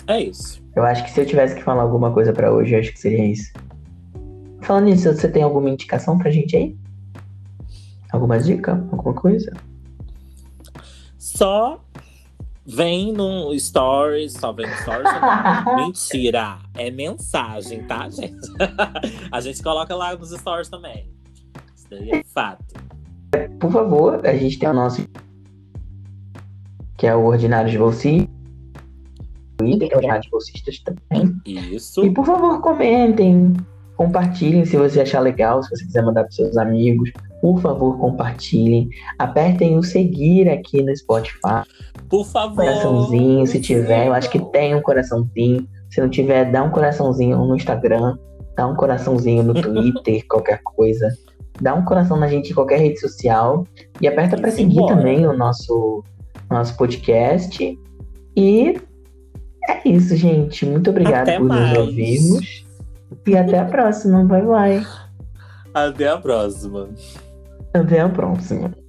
é 0.08 0.20
isso. 0.22 0.64
Eu 0.76 0.84
acho 0.84 1.04
que 1.04 1.12
se 1.12 1.20
eu 1.20 1.26
tivesse 1.26 1.56
que 1.56 1.64
falar 1.64 1.82
alguma 1.82 2.12
coisa 2.12 2.32
para 2.32 2.52
hoje, 2.52 2.74
eu 2.76 2.80
acho 2.80 2.92
que 2.92 3.00
seria 3.00 3.26
isso. 3.26 3.52
Falando 4.62 4.86
nisso, 4.86 5.12
você 5.12 5.28
tem 5.28 5.42
alguma 5.42 5.70
indicação 5.70 6.18
pra 6.18 6.30
gente 6.30 6.56
aí? 6.56 6.76
Alguma 8.12 8.40
dica? 8.40 8.74
Alguma 8.92 9.14
coisa? 9.14 9.52
Só 11.18 11.85
Vem 12.68 13.14
no 13.14 13.58
stories, 13.60 14.34
só 14.34 14.52
vem 14.52 14.66
no 14.68 14.76
stories. 14.78 15.10
Mentira, 15.78 16.58
é 16.74 16.90
mensagem, 16.90 17.84
tá, 17.84 18.10
gente? 18.10 18.48
a 19.32 19.40
gente 19.40 19.62
coloca 19.62 19.96
lá 19.96 20.16
nos 20.16 20.32
stories 20.32 20.70
também. 20.70 21.10
Isso 21.76 21.88
daí 21.90 22.12
é 22.12 22.24
fato. 22.24 22.74
Por 23.60 23.72
favor, 23.72 24.26
a 24.26 24.36
gente 24.36 24.58
tem 24.58 24.70
o 24.70 24.74
nosso 24.74 25.06
que 26.98 27.06
é 27.06 27.16
o 27.16 27.26
Ordinário 27.26 27.70
de 27.70 27.78
Bolsistas. 27.78 28.34
Twitter, 29.58 29.88
que 29.88 29.94
é 29.94 29.98
o 29.98 30.00
Ordinário 30.00 30.24
de 30.24 30.30
Bolsistas 30.30 30.80
também. 30.80 31.42
Isso. 31.46 32.04
E 32.06 32.12
por 32.12 32.26
favor, 32.26 32.62
comentem, 32.62 33.54
compartilhem 33.96 34.66
se 34.66 34.78
você 34.78 35.02
achar 35.02 35.20
legal, 35.20 35.62
se 35.62 35.70
você 35.70 35.86
quiser 35.86 36.04
mandar 36.04 36.24
para 36.24 36.32
seus 36.32 36.58
amigos. 36.58 37.12
Por 37.46 37.62
favor, 37.62 37.96
compartilhem. 38.00 38.90
Apertem 39.20 39.78
o 39.78 39.84
seguir 39.84 40.50
aqui 40.50 40.82
no 40.82 40.98
Spotify. 40.98 41.62
Por 42.10 42.26
favor. 42.26 42.56
Coraçãozinho, 42.56 43.46
se 43.46 43.62
tiver. 43.62 44.08
Eu 44.08 44.14
acho 44.16 44.32
que 44.32 44.40
tem 44.52 44.74
um 44.74 44.82
coraçãozinho. 44.82 45.68
Se 45.92 46.02
não 46.02 46.10
tiver, 46.10 46.52
dá 46.52 46.64
um 46.64 46.72
coraçãozinho 46.72 47.38
no 47.38 47.56
Instagram. 47.56 48.18
Dá 48.58 48.66
um 48.66 48.74
coraçãozinho 48.74 49.44
no 49.44 49.54
Twitter, 49.54 50.26
qualquer 50.28 50.60
coisa. 50.64 51.08
Dá 51.62 51.76
um 51.76 51.86
coração 51.86 52.18
na 52.18 52.28
gente 52.28 52.50
em 52.50 52.56
qualquer 52.56 52.80
rede 52.80 53.00
social. 53.00 53.64
E 54.02 54.08
aperta 54.08 54.38
para 54.38 54.50
seguir 54.50 54.84
também 54.88 55.28
o 55.28 55.38
nosso, 55.38 56.04
nosso 56.50 56.76
podcast. 56.76 57.80
E 58.36 58.82
é 59.70 59.88
isso, 59.88 60.16
gente. 60.16 60.66
Muito 60.66 60.90
obrigado 60.90 61.30
Até 61.30 61.38
por 61.38 61.48
mais. 61.48 61.70
nos 61.70 61.78
ouvirmos. 61.78 62.66
E 63.28 63.38
até 63.38 63.60
a 63.60 63.66
próxima. 63.66 64.24
Bye, 64.24 64.42
bye. 64.42 64.88
Até 65.76 66.08
a 66.08 66.18
próxima. 66.18 66.90
Até 67.80 68.00
a 68.00 68.10
próxima. 68.10 68.85